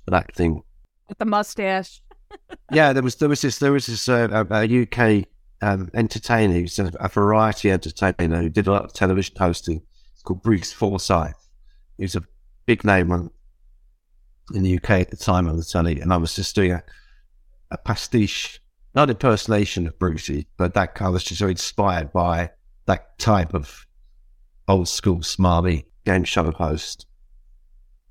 [0.05, 0.63] for that thing.
[1.09, 2.03] With the mustache.
[2.73, 5.27] yeah, there was there was this there was this uh, a, a UK
[5.63, 9.83] um, entertainer, who's a, a variety entertainer who did a lot of television hosting.
[10.13, 11.49] It's called Bruce Forsyth.
[11.97, 12.25] He was a
[12.67, 13.31] big name on,
[14.55, 16.83] in the UK at the time on the telly, and I was just doing a,
[17.71, 18.61] a pastiche,
[18.95, 22.51] not impersonation of Brucey, but that I was just so inspired by
[22.87, 23.87] that type of
[24.69, 27.07] old school smarmy game show host.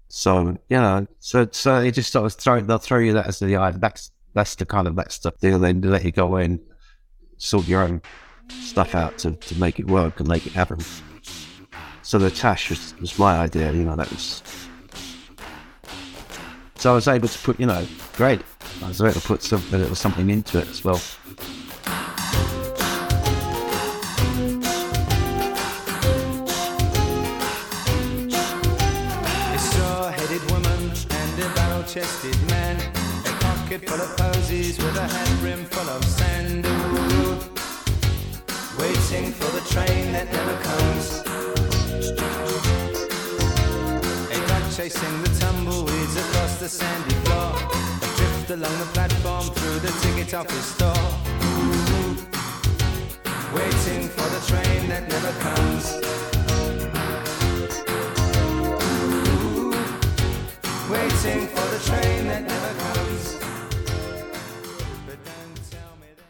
[0.10, 3.40] So you know, so so it just sort of throw they'll throw you that as
[3.40, 3.80] the idea.
[3.80, 5.60] That's that's the kind of that's the deal.
[5.60, 6.60] They let you go in,
[7.38, 8.02] sort your own
[8.50, 10.80] stuff out to, to make it work and make it happen.
[12.02, 13.72] So the Tash was, was my idea.
[13.72, 14.42] You know, that was.
[16.76, 18.42] So I was able to put, you know, great.
[18.84, 21.00] I was able to put some, a little something into it as well.
[31.94, 32.76] Barrel-chested man.
[33.26, 36.66] A pocket full of posies with a hat brim full of sand.
[38.78, 41.24] Waiting for the train that never comes.
[44.32, 47.54] A dog chasing the tumbleweeds across the sandy floor.
[48.02, 50.80] A drift along the platform through the ticket office.
[50.82, 50.90] Ooh.
[53.56, 56.19] Waiting for the train that never comes.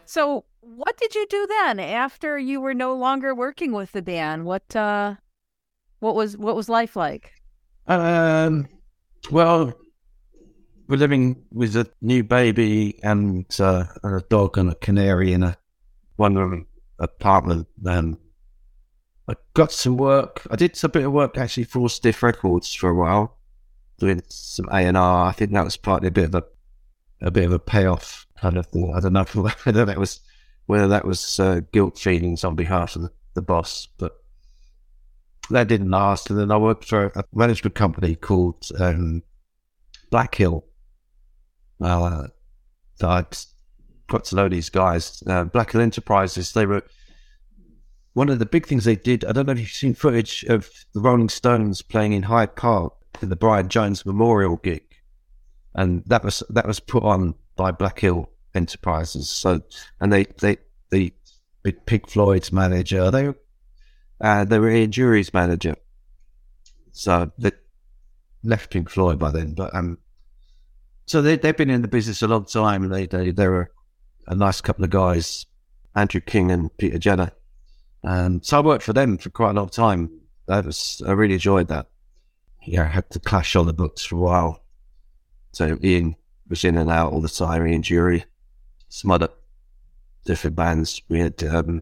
[0.05, 4.43] So, what did you do then after you were no longer working with the band?
[4.43, 5.15] What uh
[5.99, 7.31] what was what was life like?
[7.87, 8.67] Um,
[9.31, 9.73] well,
[10.89, 15.43] we're living with a new baby and, uh, and a dog and a canary in
[15.43, 15.57] a
[16.17, 16.67] one room
[16.99, 17.67] apartment.
[17.85, 18.19] Um,
[19.29, 20.45] I got some work.
[20.51, 23.38] I did a bit of work actually for Stiff Records for a while,
[23.99, 25.27] doing some A and R.
[25.27, 26.43] I think that was partly a bit of a
[27.21, 28.93] a bit of a payoff kind of thing.
[28.95, 29.23] I don't know
[29.63, 30.21] whether that was
[30.65, 34.13] whether that was uh, guilt feelings on behalf of the, the boss, but
[35.49, 36.29] that didn't last.
[36.29, 39.23] And then I worked for a management company called um,
[40.11, 40.63] Blackhill.
[41.81, 42.27] Uh,
[43.01, 43.37] I'd
[44.07, 45.23] got to know these guys.
[45.25, 46.53] Uh, Blackhill Enterprises.
[46.53, 46.83] They were
[48.13, 49.25] one of the big things they did.
[49.25, 52.93] I don't know if you've seen footage of the Rolling Stones playing in Hyde Park
[53.17, 54.83] for the Brian Jones Memorial gig,
[55.75, 59.29] and that was that was put on by Blackhill Enterprises.
[59.29, 59.61] So,
[59.99, 61.13] and they they the
[61.85, 63.33] Pink Floyd's manager, they
[64.21, 65.75] uh, they were Ian Dury's manager.
[66.91, 67.51] So they
[68.43, 69.97] left Pink Floyd by then, but um,
[71.05, 73.71] so they they've been in the business a long time, they they they were
[74.27, 75.45] a nice couple of guys,
[75.95, 77.31] Andrew King and Peter Jenner.
[78.03, 80.09] Um, so I worked for them for quite a long time.
[80.47, 81.87] That was I really enjoyed that.
[82.63, 84.63] Yeah, had the Clash on the books for a while.
[85.53, 86.15] So Ian
[86.47, 87.65] was in and out all the time.
[87.67, 88.23] Ian Dury,
[88.89, 89.29] some other
[90.25, 91.01] different bands.
[91.09, 91.81] We had um,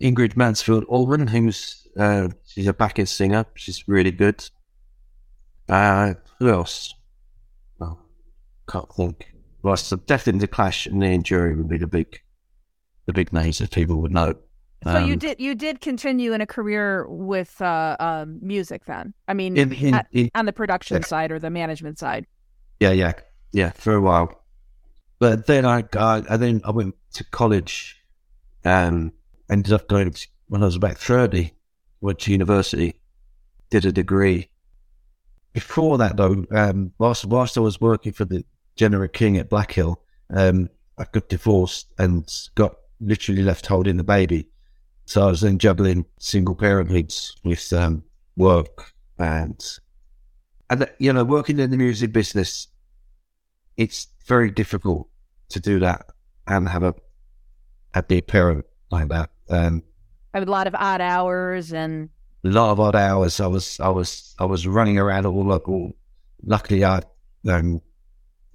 [0.00, 3.46] Ingrid Mansfield Allman, who's uh, she's a backing singer.
[3.54, 4.48] She's really good.
[5.68, 6.94] Uh, who else?
[7.80, 7.98] Oh,
[8.68, 9.32] can't think.
[9.62, 12.20] Well, so definitely the Clash and Ian Dury would be the big,
[13.06, 14.34] the big names that people would know.
[14.84, 19.14] So you Um, did you did continue in a career with uh, um, music then?
[19.26, 21.06] I mean, in, in, at- in on the production Yeah.
[21.06, 22.26] side or the management side?
[22.80, 23.12] Yeah, yeah,
[23.52, 24.42] yeah, for a while.
[25.18, 27.96] But then I, I, I then I went to college,
[28.64, 29.12] and
[29.48, 31.52] ended up going to, when I was about thirty.
[32.00, 33.00] Went to university,
[33.70, 34.50] did a degree.
[35.54, 38.44] Before that, though, um, whilst whilst I was working for the
[38.76, 39.96] General King at Blackhill,
[40.28, 40.68] um,
[40.98, 44.48] I got divorced and got literally left holding the baby.
[45.06, 48.02] So I was then juggling single parenthoods with um,
[48.36, 49.62] work and
[50.70, 52.68] and you know, working in the music business,
[53.76, 55.08] it's very difficult
[55.50, 56.06] to do that
[56.46, 56.94] and have a
[57.94, 59.30] a be a parent like that.
[59.48, 59.82] Um,
[60.32, 62.08] I a lot of odd hours and
[62.44, 63.40] a lot of odd hours.
[63.40, 65.92] I was I was I was running around all like all.
[66.44, 67.02] Luckily, I
[67.48, 67.80] um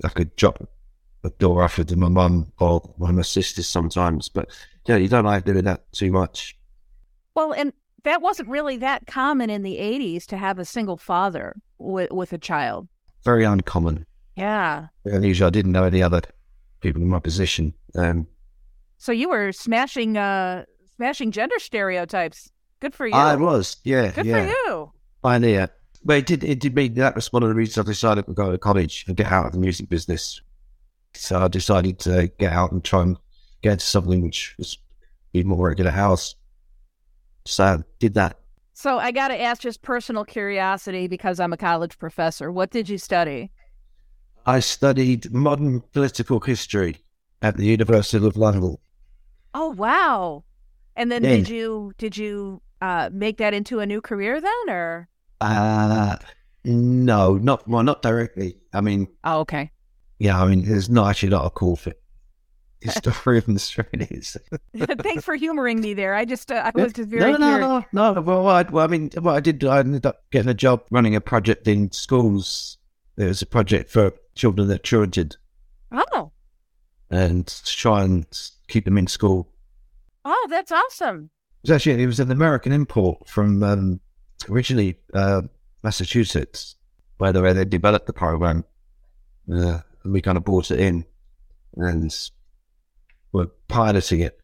[0.03, 0.67] I could drop
[1.23, 4.49] a door off to my mum or one of my sisters sometimes, but
[4.89, 6.57] yeah, you don't like doing that too much.
[7.35, 7.71] well, and
[8.03, 12.33] that wasn't really that common in the '80s to have a single father with with
[12.33, 12.87] a child.
[13.23, 14.05] Very uncommon.
[14.35, 14.87] Yeah.
[15.05, 16.21] And usually, I didn't know any other
[16.81, 17.73] people in my position.
[17.95, 18.25] Um,
[18.97, 20.63] So you were smashing uh
[20.95, 22.49] smashing gender stereotypes.
[22.79, 23.13] Good for you.
[23.13, 24.45] I was, yeah, Good yeah.
[24.45, 24.91] for you.
[25.21, 25.69] pioneer.
[26.05, 28.33] But it did it did mean that was one of the reasons I decided to
[28.33, 30.41] go to college and get out of the music business.
[31.13, 33.17] So I decided to get out and try and
[33.61, 34.77] get something which was
[35.33, 36.35] be more regular house.
[37.45, 38.39] So I did that.
[38.73, 42.51] So I got to ask just personal curiosity because I'm a college professor.
[42.51, 43.51] What did you study?
[44.45, 47.05] I studied modern political history
[47.41, 48.75] at the University of London.
[49.53, 50.43] Oh wow.
[50.95, 51.27] And then Yeah.
[51.27, 55.09] did you did you uh make that into a new career then or
[55.41, 56.17] Uh
[56.63, 58.57] no, not well, not directly.
[58.73, 59.71] I mean, Oh okay.
[60.19, 61.93] yeah, I mean, there's not actually not a call for
[63.03, 64.37] history the Australians.
[65.01, 66.15] Thanks for humoring me there.
[66.15, 67.85] I just uh, I was just very no, no, curious.
[67.91, 68.21] no, no.
[68.21, 71.15] Well, I, well, I mean, what I did, I ended up getting a job running
[71.15, 72.77] a project in schools.
[73.15, 75.35] There was a project for children that truanted
[75.91, 76.31] Oh.
[77.09, 78.25] and to try and
[78.67, 79.49] keep them in school.
[80.23, 81.29] Oh, that's awesome.
[81.63, 83.99] It was actually it was an American import from um,
[84.49, 85.41] originally uh,
[85.83, 86.75] Massachusetts,
[87.17, 88.63] where the way they developed the program.
[89.51, 91.03] Uh, and we kind of brought it in
[91.75, 92.29] and
[93.31, 94.39] were piloting it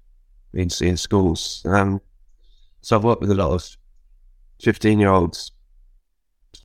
[0.53, 1.63] in, in schools.
[1.65, 2.01] Um,
[2.81, 3.77] so I've worked with a lot of
[4.61, 5.51] 15 year olds.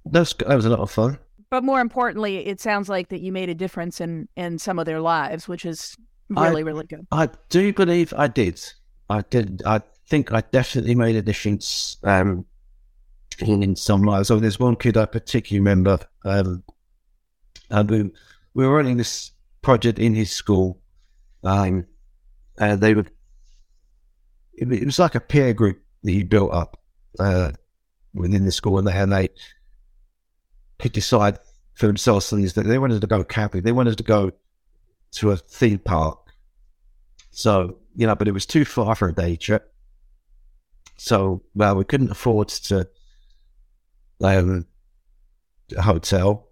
[0.06, 1.18] That was, that was a lot of fun.
[1.50, 4.86] But more importantly, it sounds like that you made a difference in in some of
[4.86, 5.96] their lives, which is
[6.36, 7.06] I- really really good.
[7.10, 8.62] I do believe I did.
[9.08, 9.62] I did.
[9.66, 12.44] I think I definitely made a difference um,
[13.40, 14.28] in, in some lives.
[14.28, 16.62] So there's one kid I particularly remember, um,
[17.70, 18.10] and we,
[18.54, 20.80] we were running this project in his school,
[21.44, 21.86] um,
[22.60, 23.06] and they were.
[24.54, 26.80] It, it was like a peer group that he built up
[27.18, 27.52] uh,
[28.14, 29.30] within the school, and they and they
[30.78, 31.38] could decide
[31.74, 33.62] for themselves things that they wanted to go camping.
[33.62, 34.32] They wanted to go
[35.12, 36.18] to a theme park.
[37.30, 39.72] So, you know, but it was too far for a day trip.
[40.98, 42.86] So, well, we couldn't afford to
[44.22, 44.66] um,
[45.76, 46.48] a hotel,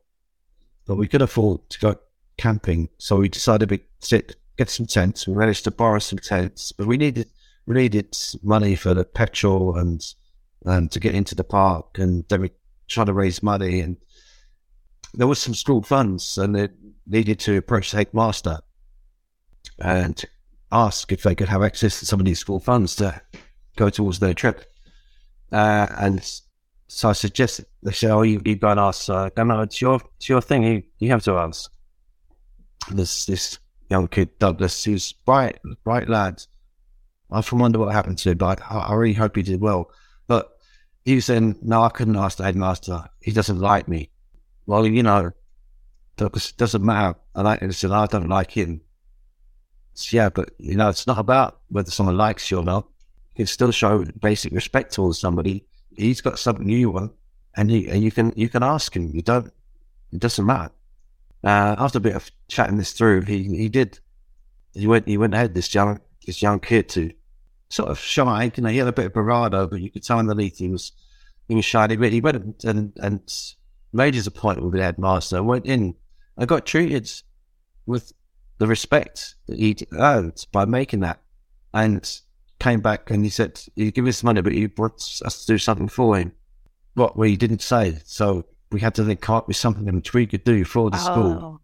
[0.86, 1.96] but we could afford to go
[2.38, 2.88] camping.
[2.98, 5.26] So we decided we sit, get some tents.
[5.26, 7.28] We managed to borrow some tents, but we needed
[7.66, 10.04] we needed money for the petrol and
[10.66, 11.98] um, to get into the park.
[11.98, 12.50] And then we
[12.88, 13.96] tried to raise money, and
[15.14, 16.72] there was some school funds, and it
[17.06, 18.59] needed to approach the headmaster
[19.78, 20.22] and
[20.72, 23.20] ask if they could have access to some of these school funds to
[23.76, 24.64] go towards their trip.
[25.52, 26.40] Uh, and
[26.88, 30.00] so I suggested, they said, oh, you, you go and ask, uh, no, it's your,
[30.16, 30.62] it's your thing.
[30.64, 31.70] You, you have to ask.
[32.90, 33.59] This, this
[33.91, 36.43] young kid, Douglas, he was bright, bright lad.
[37.30, 39.91] I often wonder what happened to him, but I, I really hope he did well.
[40.26, 40.59] But
[41.05, 43.05] he was saying, no, I couldn't ask the headmaster.
[43.20, 44.11] He doesn't like me.
[44.66, 45.32] Well, you know,
[46.18, 47.18] it doesn't matter.
[47.34, 48.82] I, and I said, I don't like him.
[49.95, 52.86] So, yeah, but you know, it's not about whether someone likes you or not.
[53.34, 55.66] You can still show basic respect towards somebody.
[55.97, 57.12] He's got something you want,
[57.57, 59.11] and you and you can you can ask him.
[59.12, 59.53] You don't.
[60.12, 60.72] It doesn't matter.
[61.45, 64.01] Uh, after a bit of chatting this through, he he did.
[64.74, 67.12] He went he went ahead this young this young kid to
[67.68, 68.51] sort of shy.
[68.57, 70.93] You know, he had a bit of bravado, but you could tell underneath he was
[71.49, 71.86] he was shy.
[71.86, 73.20] But he went and and
[73.93, 75.43] made his appointment with the headmaster.
[75.43, 75.95] Went in
[76.36, 77.11] and got treated
[77.86, 78.12] with
[78.59, 81.20] the respect that he'd earned by making that,
[81.72, 82.20] and
[82.59, 85.59] came back and he said, "You give us money, but he wants us to do
[85.59, 86.32] something for him."
[86.95, 90.26] What we didn't say, so we had to then come up with something which we
[90.26, 91.60] could do for the school Oh,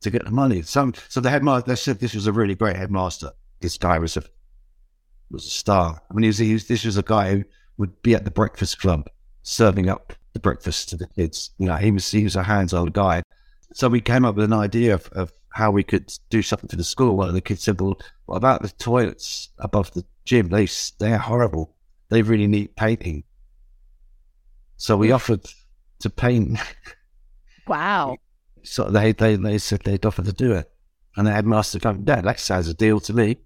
[0.00, 0.62] to get the money.
[0.62, 3.32] So, so the headmaster they said this was a really great headmaster.
[3.60, 4.22] This guy was a
[5.30, 6.00] was a star.
[6.10, 7.44] I mean, he was, he was this was a guy who
[7.78, 9.08] would be at the breakfast club
[9.42, 11.50] serving up the breakfast to the kids.
[11.58, 13.22] You know, he was he was a hands-on guy.
[13.72, 16.76] So we came up with an idea of, of how we could do something for
[16.76, 17.16] the school.
[17.16, 20.48] One of the kids said, "Well, what about the toilets above the gym?
[20.48, 21.74] They they're horrible.
[22.08, 23.24] They really need painting."
[24.76, 25.46] So we offered
[26.06, 26.58] to paint
[27.66, 28.16] wow.
[28.62, 30.70] so they, they, they said they'd offer to do it.
[31.16, 33.38] And the headmaster came, Dad, that sounds a deal to me.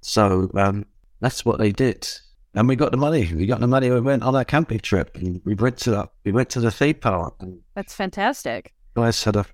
[0.00, 0.86] So um,
[1.20, 2.08] that's what they did.
[2.54, 3.30] And we got the money.
[3.34, 3.90] We got the money.
[3.90, 5.16] We went on our camping trip.
[5.16, 7.34] And we went to the, we went to the theme park.
[7.40, 8.72] And That's fantastic.
[8.94, 9.46] guys had a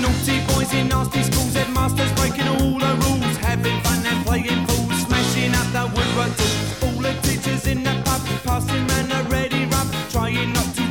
[0.00, 4.96] Naughty boys in nasty schools, headmasters breaking all the rules, having fun and playing fools,
[5.06, 6.34] smashing up the woodwork.
[6.84, 10.89] All the teachers in the pub, passing round a ready rub, trying not to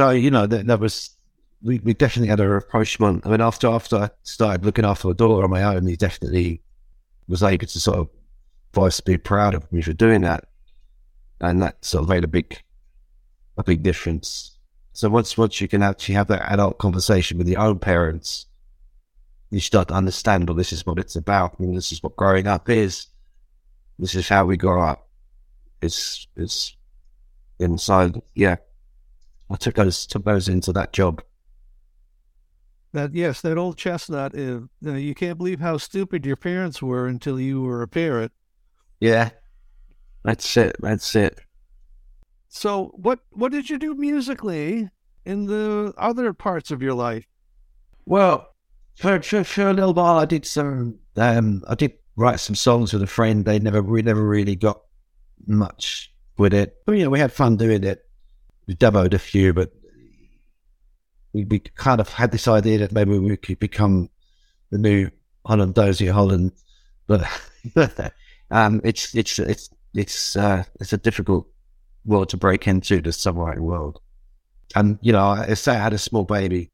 [0.00, 1.10] so you know that, that was
[1.62, 3.26] we, we definitely had a rapprochement.
[3.26, 6.62] I mean, after after I started looking after my daughter on my own, he definitely
[7.28, 8.08] was able to sort of
[8.72, 10.48] voice be proud of me for doing that,
[11.42, 12.62] and that sort of made a big
[13.58, 14.56] a big difference.
[14.94, 18.46] So once once you can actually have that adult conversation with your own parents,
[19.50, 20.48] you start to understand.
[20.48, 21.56] Well, this is what it's about.
[21.58, 23.08] I mean, this is what growing up is.
[23.98, 25.10] This is how we grow up.
[25.82, 26.74] It's it's
[27.58, 28.18] inside.
[28.34, 28.56] Yeah,
[29.50, 31.22] I took those took those into that job.
[32.92, 34.34] That yes, that old chestnut.
[34.34, 38.32] Is, uh, you can't believe how stupid your parents were until you were a parent.
[39.00, 39.30] Yeah,
[40.24, 40.76] that's it.
[40.80, 41.40] That's it.
[42.48, 44.88] So what what did you do musically
[45.24, 47.26] in the other parts of your life?
[48.06, 48.48] Well,
[48.96, 50.98] for, for for a little while, I did some.
[51.16, 53.44] Um, I did write some songs with a friend.
[53.44, 54.80] They never we never really got
[55.46, 56.76] much with it.
[56.86, 58.04] But you know, we had fun doing it.
[58.66, 59.72] We demoed a few, but
[61.32, 64.10] we, we kind of had this idea that maybe we could become
[64.70, 65.10] the new
[65.46, 66.52] Holland Dozier Holland.
[67.06, 67.26] But
[68.50, 71.46] um, it's it's it's it's uh, it's a difficult
[72.04, 74.00] world to break into, the songwriting world.
[74.74, 76.70] And you know, I say I had a small baby.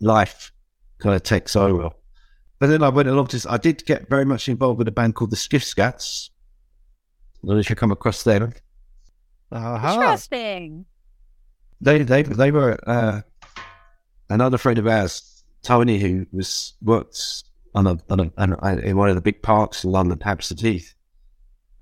[0.00, 0.52] Life
[0.98, 1.90] kind of takes over.
[2.58, 5.14] But then I went along to, I did get very much involved with a band
[5.14, 6.30] called the Skiff Skats.
[7.42, 8.52] I don't know if you come across them.
[9.52, 9.94] Aha.
[9.94, 10.86] Interesting.
[11.80, 13.20] They, they, they were, uh,
[14.28, 18.96] another friend of ours, Tony, who was, worked on a, on a, on a in
[18.96, 20.94] one of the big parks in London, Hampstead Heath,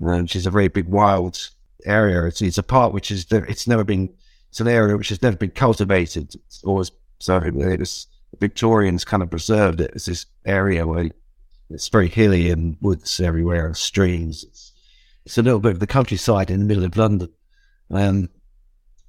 [0.05, 1.51] uh, which is a very big wild
[1.85, 2.27] area.
[2.27, 4.13] It's, it's a park which is, it's never been,
[4.51, 6.35] it's an area which has never been cultivated.
[6.35, 6.91] It's always,
[7.21, 8.07] so it was,
[8.41, 11.11] Victorians kind of preserved it It's this area where
[11.71, 14.45] it's very hilly and woods everywhere and streams.
[14.45, 14.73] It's,
[15.25, 17.29] it's a little bit of the countryside in the middle of London.
[17.91, 18.29] Um,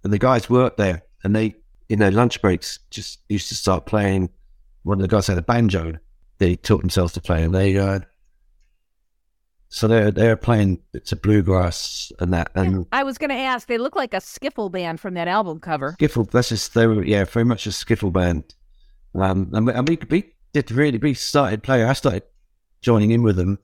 [0.05, 1.55] and the guys worked there and they,
[1.89, 4.29] in their lunch breaks, just used to start playing.
[4.83, 5.97] One of the guys had a banjo.
[6.37, 8.01] They taught themselves to play and they, uh,
[9.69, 12.51] so they're, they're playing bits of bluegrass and that.
[12.53, 13.67] And I was going to ask.
[13.67, 15.95] They look like a skiffle band from that album cover.
[15.99, 18.53] skiffle, that's just, they were, yeah, very much a skiffle band.
[19.15, 21.87] Um, and we, and we, we did really, we started playing.
[21.87, 22.23] I started
[22.81, 23.57] joining in with them.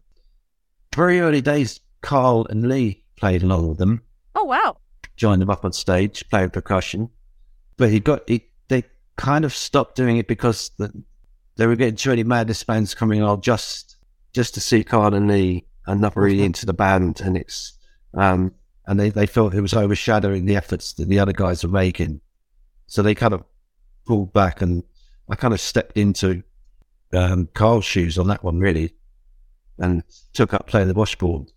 [0.95, 4.01] Very early days, Carl and Lee played along with them,
[4.35, 4.77] Oh wow.
[5.21, 7.07] Joined them up on stage, playing percussion.
[7.77, 8.83] But he got, he, they
[9.17, 10.91] kind of stopped doing it because the,
[11.57, 13.97] they were getting too many Madness fans coming on just
[14.33, 17.73] just to see Carl and Lee and not really into the band, and it's
[18.15, 18.51] um,
[18.87, 22.21] and they, they felt it was overshadowing the efforts that the other guys were making,
[22.87, 23.43] so they kind of
[24.07, 24.83] pulled back, and
[25.29, 26.41] I kind of stepped into
[27.13, 28.95] um, Carl's shoes on that one really,
[29.77, 30.03] and
[30.33, 31.51] took up playing the washboard,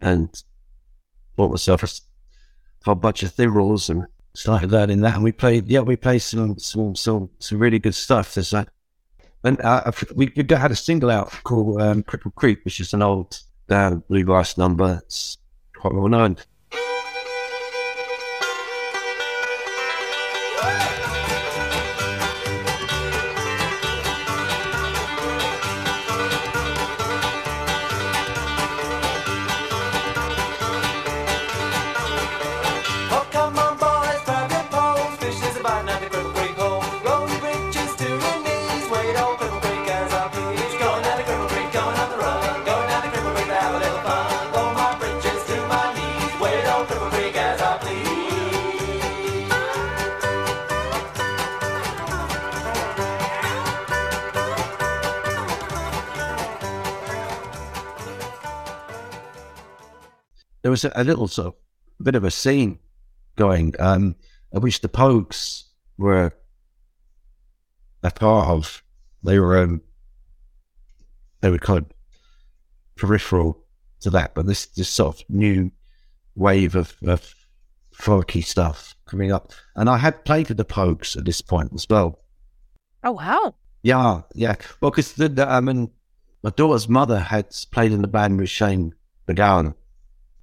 [0.00, 0.42] and
[1.36, 1.88] bought myself a,
[2.86, 6.58] a bunch of thimbles and started learning that, and we played yeah we played some
[6.58, 8.34] some some, some really good stuff.
[8.34, 8.68] There's that.
[9.44, 13.02] And uh, we we had a single out called um, Cripple Creek, which is an
[13.02, 15.00] old uh, bluegrass number.
[15.04, 15.38] It's
[15.76, 16.36] quite well known.
[60.82, 61.54] Was a, little sort of
[62.04, 62.78] bit of a scene
[63.36, 64.16] going, um,
[64.52, 65.64] of which the Pogues
[65.98, 66.32] were
[68.02, 68.82] a part of.
[69.22, 69.82] They were um,
[71.40, 71.86] they were kind of
[72.96, 73.64] peripheral
[74.00, 75.70] to that, but this this sort of new
[76.34, 77.34] wave of, of
[77.94, 81.86] folky stuff coming up, and I had played with the Pogues at this point as
[81.88, 82.18] well.
[83.04, 83.54] Oh wow.
[83.82, 84.56] Yeah, yeah.
[84.80, 85.90] Well, because I mean,
[86.42, 88.94] my daughter's mother had played in the band with Shane
[89.28, 89.74] MacGowan,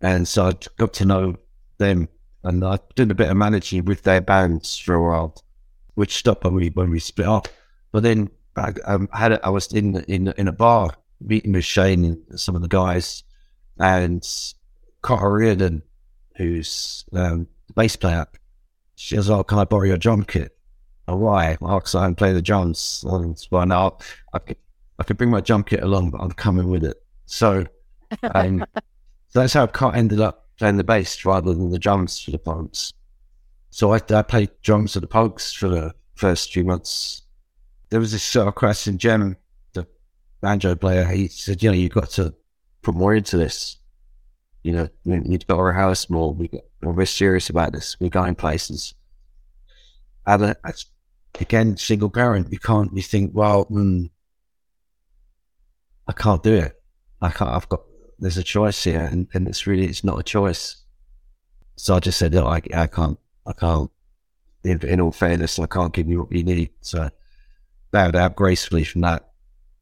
[0.01, 1.35] and so I got to know
[1.77, 2.07] them,
[2.43, 5.35] and I did a bit of managing with their bands for a while,
[5.95, 7.47] which stopped when we when we split up.
[7.91, 10.91] But then I, um, had a, I was in in in a bar
[11.21, 13.23] meeting with Shane and some of the guys,
[13.79, 14.21] and
[15.05, 15.81] Cait O'Riordan,
[16.35, 18.25] who's um, the bass player,
[18.95, 20.55] she was like, "Can I borrow your drum kit?"
[21.07, 21.57] Oh, why?
[21.59, 23.03] Well, 'cause I can play the drums.
[23.07, 23.97] And well, now
[24.31, 24.57] I could,
[24.99, 27.01] I could bring my drum kit along, but I'm coming with it.
[27.25, 27.65] So,
[28.35, 28.63] um,
[29.29, 32.39] so that's how I ended up playing the bass rather than the drums for the
[32.39, 32.93] Pogues.
[33.69, 37.21] So I, I played drums for the Pogues for the first few months.
[37.89, 39.37] There was this sort of question, Jem,
[39.73, 39.87] the
[40.41, 42.33] banjo player, he said, you know, you've got to
[42.81, 43.77] put more into this.
[44.63, 46.33] You know, you need to go rehearse more.
[46.33, 47.95] We got, we're serious about this.
[47.99, 48.93] We're going places.
[50.25, 50.53] And uh,
[51.39, 54.09] again, single parent, you can't, you think, well, mm,
[56.07, 56.81] I can't do it.
[57.21, 57.81] I can't, I've got,
[58.19, 60.77] there's a choice here and, and it's really, it's not a choice.
[61.75, 63.89] So I just said, no, I, I can't, I can't,
[64.63, 66.71] in, in all fairness, I can't give you what you need.
[66.81, 67.09] So
[67.91, 69.31] bowed out gracefully from that.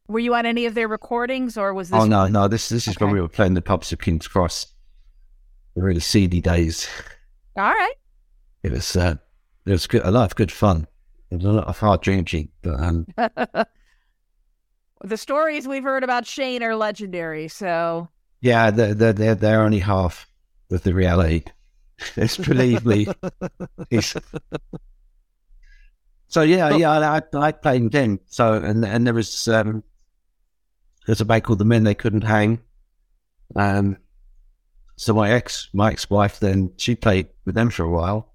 [0.07, 2.87] Were you on any of their recordings or was this Oh no, no, this, this
[2.87, 4.67] is when we were playing the pubs of King's Cross.
[5.75, 6.87] The really seedy days.
[7.57, 7.95] all right?
[8.63, 9.15] It was, uh,
[9.65, 10.87] it was good, a lot of good fun.
[11.29, 13.07] It was a lot of hard drinking, but, um,
[15.03, 18.07] the stories we've heard about Shane are legendary, so
[18.41, 20.27] Yeah, they're, they're, they're, only half
[20.71, 21.43] of the reality.
[22.15, 23.07] It's believe me.
[23.89, 24.15] It's...
[26.27, 28.19] So yeah, yeah, I, I played with them.
[28.27, 29.83] So and and there was um,
[31.07, 32.59] there's a band called the Men They Couldn't Hang.
[33.55, 33.97] Um,
[34.97, 38.33] so my ex my ex wife then she played with them for a while.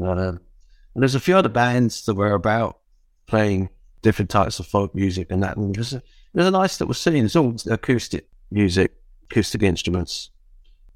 [0.00, 2.78] Um, and there's a few other bands that were about
[3.26, 3.68] playing
[4.02, 5.56] different types of folk music and that.
[5.56, 6.02] And there's a,
[6.34, 7.24] there's a nice little scene.
[7.24, 8.94] It's all acoustic music,
[9.30, 10.30] acoustic instruments.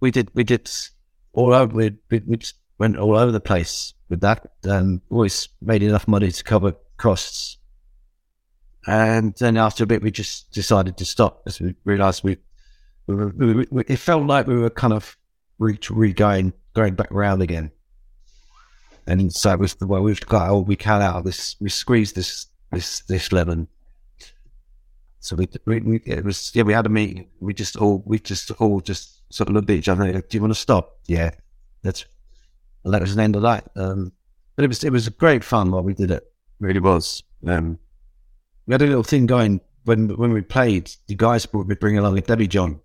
[0.01, 0.71] We did we did
[1.33, 1.75] all over.
[1.75, 2.39] We, we, we
[2.79, 4.47] went all over the place with that.
[4.69, 7.59] Um, always made enough money to cover costs.
[8.87, 12.37] And then after a bit, we just decided to stop as we realised we,
[13.07, 15.17] we, were, we, we, it felt like we were kind of
[15.59, 17.71] re, re going going back around again.
[19.07, 21.57] And so it was the well, we've got all we can out of this.
[21.61, 23.69] We squeezed this this this lemon.
[25.23, 27.29] So we, we, we it was yeah we had a meeting.
[27.39, 30.13] We just all we just all just sort of looked at each other.
[30.13, 30.99] Do you want to stop?
[31.07, 31.31] Yeah,
[31.83, 32.05] that's
[32.85, 33.71] that was the end of that.
[33.77, 34.11] Um,
[34.57, 36.25] but it was it was great fun while we did it.
[36.59, 37.23] Really was.
[37.47, 37.79] Um,
[38.67, 40.91] we had a little thing going when when we played.
[41.07, 42.81] The guys would would bringing along a demijohn,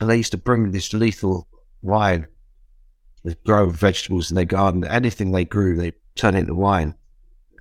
[0.00, 1.46] and they used to bring this lethal
[1.82, 2.26] wine.
[3.22, 4.84] They grow vegetables in their garden.
[4.84, 6.96] Anything they grew, they turn into wine,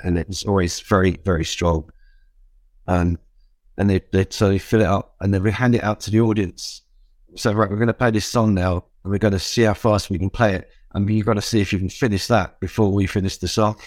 [0.03, 1.91] and it was always very very strong.
[2.87, 3.19] Um,
[3.77, 6.11] and they they so they fill it up and then we hand it out to
[6.11, 6.81] the audience.
[7.35, 9.73] So right, we're going to play this song now, and we're going to see how
[9.73, 12.59] fast we can play it, and you've got to see if you can finish that
[12.59, 13.77] before we finish the song.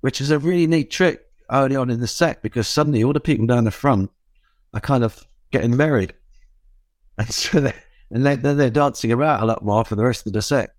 [0.00, 1.24] Which is a really neat trick.
[1.50, 4.10] early on in the set because suddenly all the people down the front
[4.74, 6.12] are kind of getting married,
[7.18, 7.74] and so they
[8.10, 10.74] and they, then they're dancing around a lot more for the rest of the set.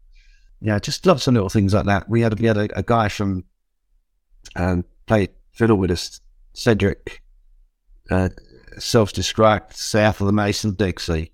[0.62, 2.10] Yeah, just lots of little things like that.
[2.10, 3.45] We had we had a, a guy from
[4.56, 6.22] um, played fiddle with us,
[6.54, 7.22] Cedric,
[8.10, 8.30] uh,
[8.78, 11.32] self-described south of the Mason Dixie.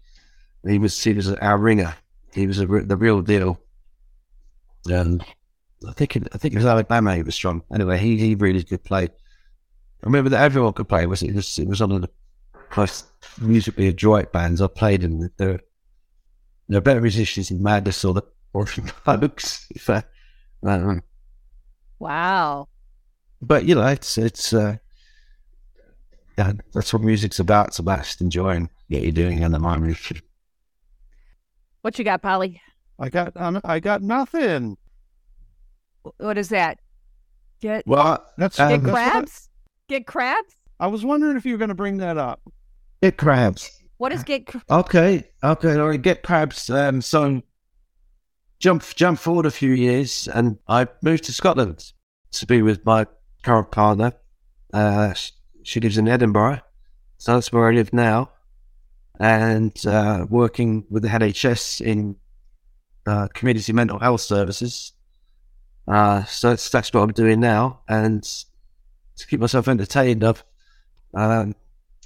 [0.67, 1.95] He was he was our ringer.
[2.33, 3.59] He was a, the real deal.
[4.87, 5.23] And
[5.87, 7.15] I think it, I think it was Alabama.
[7.15, 7.63] He was strong.
[7.73, 9.03] Anyway, he he really could play.
[9.03, 11.03] I remember that everyone could play.
[11.03, 12.09] It was it was it was one of the
[12.75, 13.05] most
[13.39, 15.29] musically adroit bands I played in.
[15.37, 15.59] They're
[16.67, 18.23] they're better musicians in Madness or the
[18.53, 19.67] Orphan Folks.
[19.69, 21.01] If I, I don't know.
[21.99, 22.67] Wow.
[23.41, 24.77] But you know, it's it's uh,
[26.37, 27.67] yeah, that's what music's about.
[27.69, 29.97] It's about just enjoying what you're doing in the moment.
[31.81, 32.61] What you got, Polly?
[32.99, 34.77] I got um, I got nothing.
[36.17, 36.79] What is that?
[37.61, 39.49] Get Well, That's, Um, get that's I- crabs?
[39.87, 40.55] Get crabs?
[40.79, 42.41] I, was wondering if you were going to bring that up.
[43.01, 43.71] get crabs.
[43.97, 44.45] What is get?
[44.47, 46.69] cr- Okay, okay, all right, get crabs.
[46.69, 47.41] Um, so
[48.59, 51.93] jump jump forward a few years, and I moved to Scotland
[52.31, 53.05] to be with my
[53.43, 54.13] current partner.
[54.73, 55.31] Uh, sh-
[55.65, 56.61] she lives in Edinburgh,
[57.17, 58.31] so that's where I live now,
[59.19, 62.15] and uh, working with the NHS in
[63.05, 64.93] uh, community mental health services.
[65.87, 70.43] Uh, so that's, that's what I'm doing now, and to keep myself entertained, I've
[71.13, 71.55] um,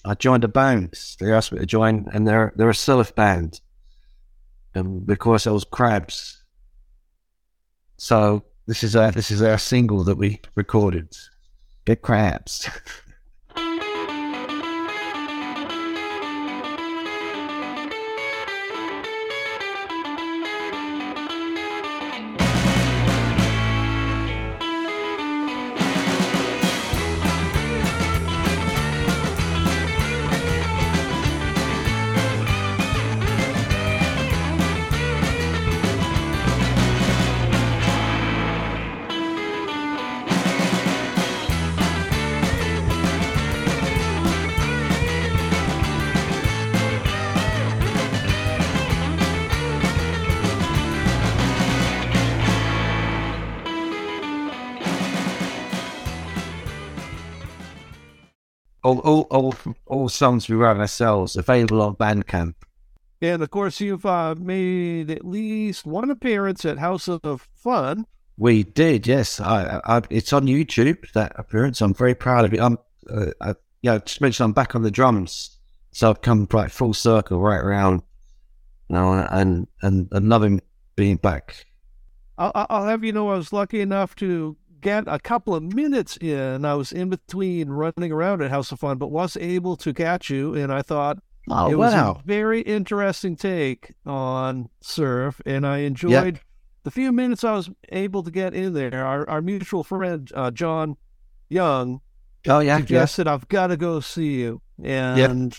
[0.06, 0.94] I joined a band.
[1.20, 3.62] They asked me to join, and they're they're a surf band.
[4.76, 6.44] And because I was crabs.
[7.98, 11.16] So this is our this is our single that we recorded.
[11.86, 12.70] Get crabs.
[60.10, 62.56] all songs we wrote ourselves available on Bandcamp.
[63.22, 68.06] And of course, you've uh, made at least one appearance at House of Fun.
[68.38, 69.40] We did, yes.
[69.40, 71.82] I, I, it's on YouTube that appearance.
[71.82, 72.60] I'm very proud of it.
[72.60, 72.78] I'm,
[73.10, 75.58] uh, I, yeah, just mentioned I'm back on the drums,
[75.92, 78.02] so I've come right full circle, right around.
[78.90, 80.62] You know, and and and loving
[80.96, 81.66] being back.
[82.38, 86.18] I'll- I'll have you know, I was lucky enough to get a couple of minutes
[86.18, 86.66] in.
[86.66, 90.30] I was in between running around at House of Fun, but was able to catch
[90.30, 90.54] you.
[90.56, 91.20] And I thought
[91.50, 96.40] Oh it was a very interesting take on surf, and I enjoyed
[96.84, 99.06] the few minutes I was able to get in there.
[99.06, 100.98] Our, our mutual friend uh, John
[101.50, 102.02] Young
[102.48, 102.78] Oh yeah, yeah.
[102.78, 105.58] suggested I've got to go see you, and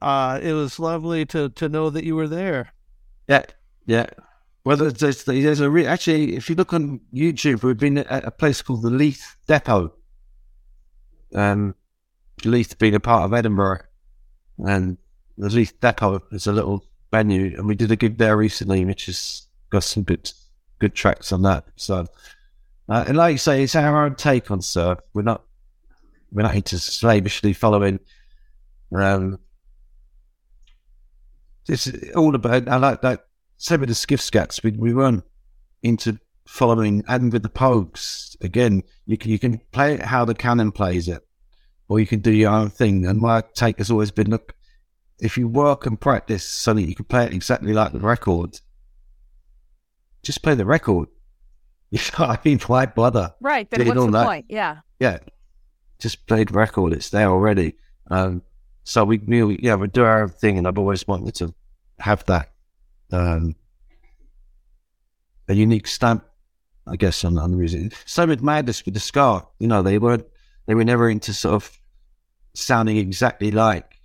[0.00, 2.72] uh, it was lovely to to know that you were there.
[3.28, 3.44] Yeah,
[3.84, 4.06] yeah.
[4.64, 8.30] Well, there's there's, a re- actually, if you look on YouTube, we've been at a
[8.30, 9.92] place called the Leith Depot.
[11.34, 11.74] Um,
[12.44, 13.80] Leith being a part of Edinburgh,
[14.58, 14.98] and
[15.36, 19.06] the Leith Depot is a little venue, and we did a gig there recently, which
[19.06, 20.30] has got some good
[20.78, 21.64] good tracks on that.
[21.74, 22.06] So,
[22.88, 25.00] uh, and like you say, it's our own take on surf.
[25.12, 25.42] We're not
[26.30, 27.98] we're not into slavishly following.
[28.94, 29.40] Um,
[31.68, 32.68] it's all about.
[32.68, 33.26] I like that.
[33.62, 34.60] Same with the skiff skats.
[34.64, 35.22] We we weren't
[35.84, 38.82] into following, and with the pogues again.
[39.06, 41.24] You can you can play it how the canon plays it,
[41.86, 43.06] or you can do your own thing.
[43.06, 44.56] And my take has always been: look,
[45.20, 48.60] if you work and practice so that you can play it exactly like the record,
[50.24, 51.08] just play the record.
[51.92, 53.34] You know, I mean, why bother?
[53.38, 53.70] Right.
[53.70, 54.26] Then what's the that.
[54.26, 54.46] point?
[54.48, 54.78] Yeah.
[54.98, 55.18] yeah,
[55.98, 56.94] just played record.
[56.94, 57.74] It's there already.
[58.10, 58.40] Um,
[58.82, 61.54] so we, we, yeah, we do our own thing, and I've always wanted to
[61.98, 62.51] have that
[63.12, 63.54] um,
[65.48, 66.24] a unique stamp,
[66.86, 67.94] I guess, on, on the music.
[68.06, 69.46] Same with Madness with the Ska.
[69.58, 70.26] You know, they weren't,
[70.66, 71.78] they were never into sort of
[72.54, 73.98] sounding exactly like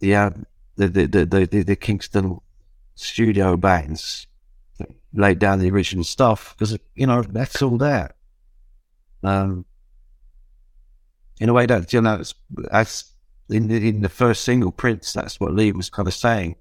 [0.00, 0.30] the uh,
[0.76, 2.40] the, the, the, the, the Kingston
[2.94, 4.26] studio bands
[5.12, 8.14] laid down the original stuff because you know that's all there.
[9.22, 9.64] Um,
[11.40, 12.22] in a way that you know,
[12.70, 13.04] as
[13.48, 16.56] in the, in the first single, Prince, that's what Lee was kind of saying.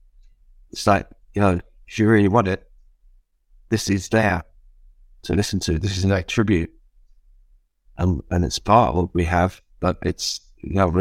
[0.73, 2.69] It's like you know, if you really want it,
[3.69, 4.43] this is there
[5.23, 5.79] to listen to.
[5.79, 6.71] This is like tribute.
[7.97, 10.91] and and it's part of what we have, but it's you know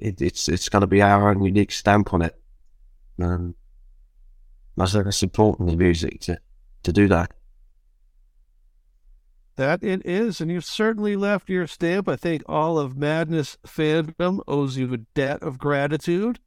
[0.00, 2.40] it, it's it's got to be our own unique stamp on it.
[3.20, 3.54] Um,
[4.78, 6.40] I think it's important in music to
[6.82, 7.32] to do that.
[9.56, 12.08] That it is, and you've certainly left your stamp.
[12.08, 16.40] I think all of Madness fandom owes you a debt of gratitude.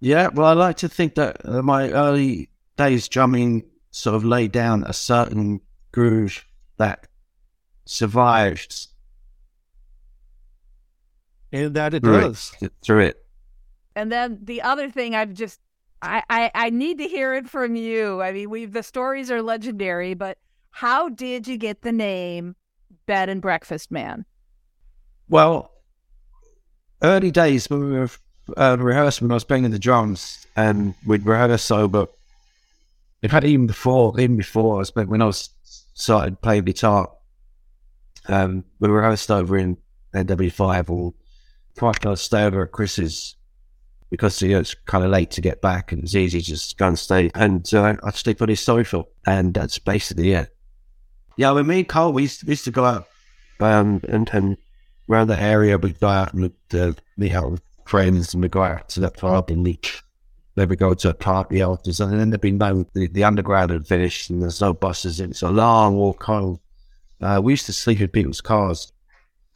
[0.00, 4.52] Yeah, well, I like to think that uh, my early days drumming sort of laid
[4.52, 5.60] down a certain
[5.92, 6.44] groove
[6.76, 7.08] that
[7.84, 8.86] survived
[11.52, 12.52] And that it through does.
[12.60, 12.72] it.
[12.82, 13.24] Through it.
[13.96, 15.58] And then the other thing I've just
[16.00, 18.22] I, I I need to hear it from you.
[18.22, 20.38] I mean, we the stories are legendary, but
[20.70, 22.54] how did you get the name
[23.06, 24.24] Bed and Breakfast Man?
[25.28, 25.72] Well,
[27.02, 28.10] early days when we were
[28.56, 32.06] uh, rehearsing, when I was playing the drums, and we'd rehearse sober.
[33.22, 35.50] In fact, even before, even before I was when I was
[35.94, 37.10] started playing guitar,
[38.28, 39.76] um, we rehearsed over in
[40.14, 41.14] NW5 or
[41.76, 43.36] quite close stay over at Chris's
[44.10, 46.78] because you know, it's kind of late to get back and it's easy to just
[46.78, 47.30] go and stay.
[47.34, 50.54] And uh, I'd sleep on his sofa, and that's basically it.
[51.36, 53.06] Yeah, when me and Carl, we used, we used to go out
[53.60, 54.56] um, and, and
[55.08, 58.88] around the area, we'd go out and uh, meet out friends and we'd go out
[58.90, 60.02] to the pub and meet.
[60.54, 63.70] Then we go to a party afterwards, and then there'd be no, the, the underground
[63.70, 65.30] had finished and there's no buses in.
[65.30, 66.58] It's a long walk home.
[67.20, 68.92] Uh, we used to sleep in people's cars.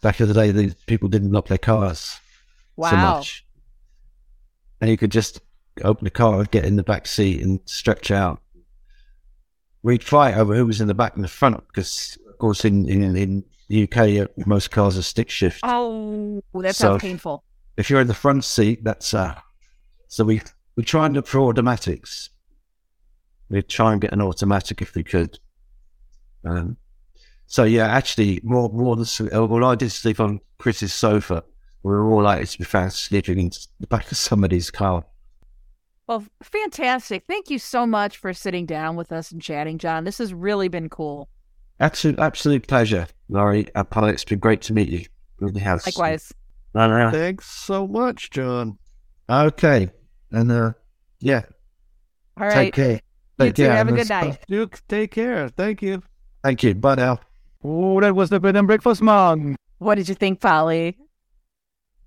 [0.00, 2.18] Back in the day, the people didn't lock their cars
[2.76, 3.44] so much.
[4.80, 5.40] And you could just
[5.84, 8.40] open the car, get in the back seat, and stretch out.
[9.82, 12.88] We'd fight over who was in the back and the front because, of course, in
[12.88, 13.96] in, in the UK,
[14.28, 15.60] uh, most cars are stick shift.
[15.62, 17.44] Oh, that So- sounds painful.
[17.82, 19.34] If you're in the front seat, that's uh.
[20.06, 20.40] So we
[20.76, 22.30] we try and look for automatics.
[23.48, 25.40] We'd try and get an automatic if we could.
[26.44, 26.76] Um,
[27.46, 31.42] so yeah, actually, more more than uh, well, I did sleep on Chris's sofa.
[31.82, 35.04] We were all likely to be found sleeping in the back of somebody's car.
[36.06, 37.24] Well, fantastic.
[37.26, 40.04] Thank you so much for sitting down with us and chatting, John.
[40.04, 41.28] This has really been cool.
[41.80, 43.66] Absolute, absolute pleasure, Laurie.
[43.74, 45.04] And Paul, it's been great to meet you.
[45.40, 45.84] Really has.
[45.84, 46.32] Likewise.
[46.74, 47.10] No, no, no.
[47.10, 48.78] Thanks so much, John.
[49.28, 49.90] Okay,
[50.30, 50.72] and uh,
[51.20, 51.42] yeah,
[52.38, 52.54] All right.
[52.54, 53.00] take care.
[53.38, 53.62] You Take too.
[53.64, 53.72] care.
[53.76, 54.38] Have a good night.
[54.48, 55.48] Duke, take care.
[55.48, 56.02] Thank you.
[56.44, 56.74] Thank you.
[56.74, 57.20] Bye now.
[57.64, 59.56] Oh, that was the bed and breakfast man.
[59.78, 60.96] What did you think, Polly?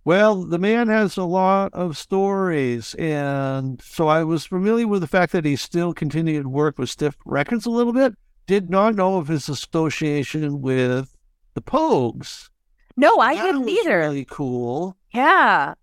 [0.03, 5.07] Well, the man has a lot of stories, and so I was familiar with the
[5.07, 8.13] fact that he still continued to work with Stiff Records a little bit.
[8.45, 11.15] Did not know of his association with
[11.55, 12.49] the Pogues.
[12.97, 13.97] No, I That didn't was either.
[13.99, 14.95] Really cool.
[15.13, 15.73] Yeah.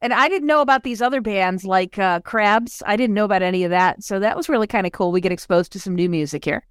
[0.00, 2.82] And I didn't know about these other bands like uh, Crabs.
[2.86, 4.02] I didn't know about any of that.
[4.02, 5.12] So that was really kind of cool.
[5.12, 6.66] We get exposed to some new music here.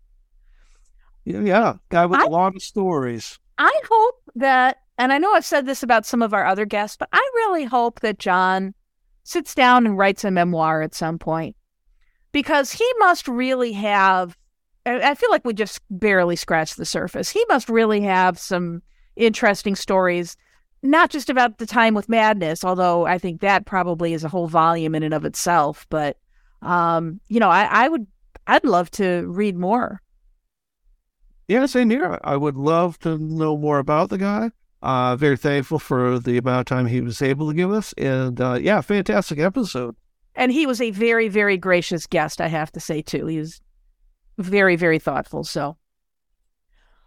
[1.23, 3.37] Yeah, guy with I- a lot of stories.
[3.57, 6.97] I hope that, and I know I've said this about some of our other guests,
[6.97, 8.73] but I really hope that John
[9.23, 11.55] sits down and writes a memoir at some point
[12.31, 14.35] because he must really have.
[14.85, 17.29] I I feel like we just barely scratched the surface.
[17.29, 18.81] He must really have some
[19.15, 20.37] interesting stories,
[20.83, 24.47] not just about the time with madness, although I think that probably is a whole
[24.47, 25.85] volume in and of itself.
[25.89, 26.17] But,
[26.61, 28.07] um, you know, I, I would,
[28.47, 30.01] I'd love to read more.
[31.47, 32.19] Yeah, same here.
[32.23, 34.51] I would love to know more about the guy.
[34.81, 37.93] Uh, very thankful for the amount of time he was able to give us.
[37.97, 39.95] And uh, yeah, fantastic episode.
[40.33, 43.25] And he was a very, very gracious guest, I have to say, too.
[43.27, 43.61] He was
[44.37, 45.43] very, very thoughtful.
[45.43, 45.77] So,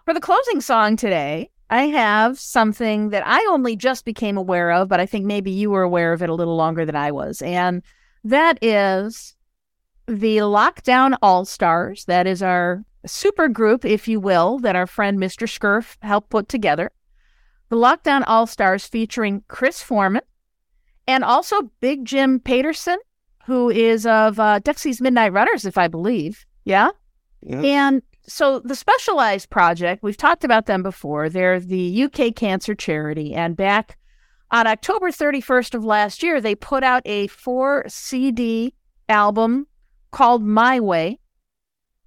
[0.04, 4.88] for the closing song today, I have something that I only just became aware of,
[4.88, 7.40] but I think maybe you were aware of it a little longer than I was.
[7.42, 7.82] And
[8.22, 9.34] that is
[10.06, 12.04] the Lockdown All Stars.
[12.04, 15.48] That is our super group, if you will, that our friend Mr.
[15.48, 16.90] Scurf helped put together.
[17.70, 20.22] The Lockdown All Stars featuring Chris Foreman
[21.06, 22.98] and also Big Jim Paterson,
[23.46, 26.46] who is of uh, Dexy's Midnight Runners, if I believe.
[26.64, 26.90] Yeah.
[27.42, 27.60] Yeah.
[27.60, 31.28] And so the Specialized Project, we've talked about them before.
[31.28, 33.34] They're the UK cancer charity.
[33.34, 33.98] And back
[34.50, 38.74] on October 31st of last year, they put out a four CD
[39.08, 39.66] album
[40.10, 41.18] called My Way.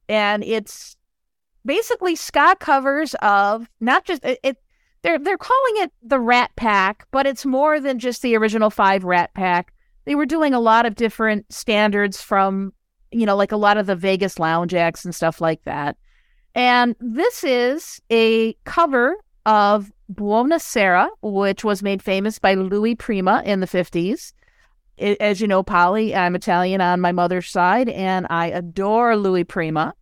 [0.10, 0.96] And it's
[1.66, 4.58] basically ska covers of not just it, it
[5.04, 9.04] they're they're calling it the Rat Pack, but it's more than just the original five
[9.04, 9.74] Rat Pack.
[10.06, 12.74] They were doing a lot of different standards from,
[13.12, 15.98] you know, like a lot of the Vegas lounge acts and stuff like that.
[16.58, 23.44] And this is a cover of Buona Sera, which was made famous by Louis Prima
[23.46, 24.34] in the 50s.
[24.98, 29.44] It, as you know, Polly, I'm Italian on my mother's side, and I adore Louis
[29.44, 29.94] Prima.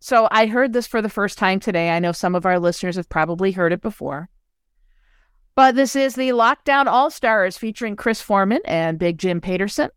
[0.00, 1.90] So I heard this for the first time today.
[1.90, 4.30] I know some of our listeners have probably heard it before.
[5.54, 9.90] But this is the Lockdown All Stars featuring Chris Foreman and Big Jim Paterson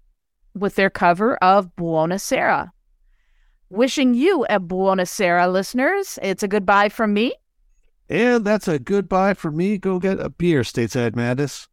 [0.54, 2.74] with their cover of Buona Sera.
[3.74, 6.20] Wishing you a buonasera, listeners.
[6.22, 7.32] It's a goodbye from me.
[8.10, 9.78] And that's a goodbye from me.
[9.78, 11.70] Go get a beer, Stateside Madness.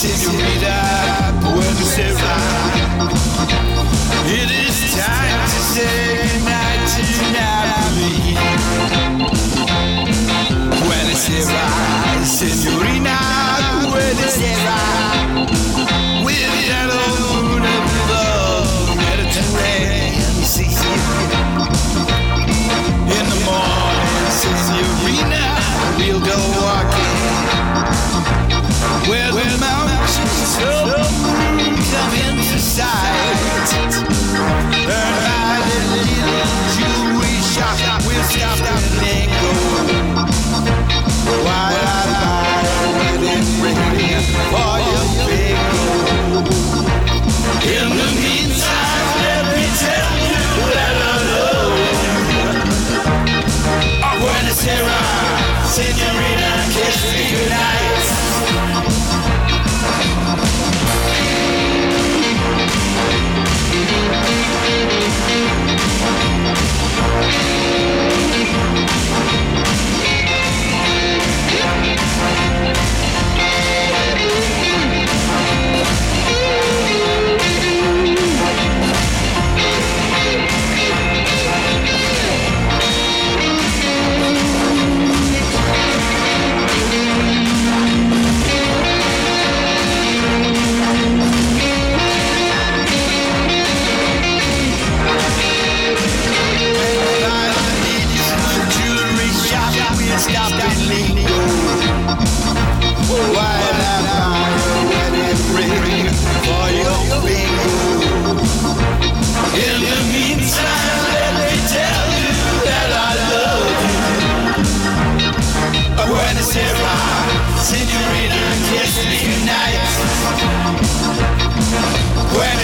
[0.00, 0.80] senorita,
[4.24, 7.02] It is time to say goodnight to
[7.36, 8.32] Natalie.
[10.80, 11.28] Buenos
[12.24, 12.89] senorita.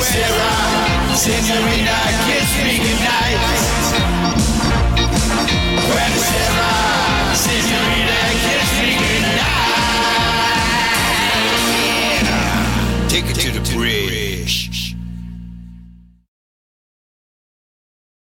[0.06, 2.35] Sarah, Senorina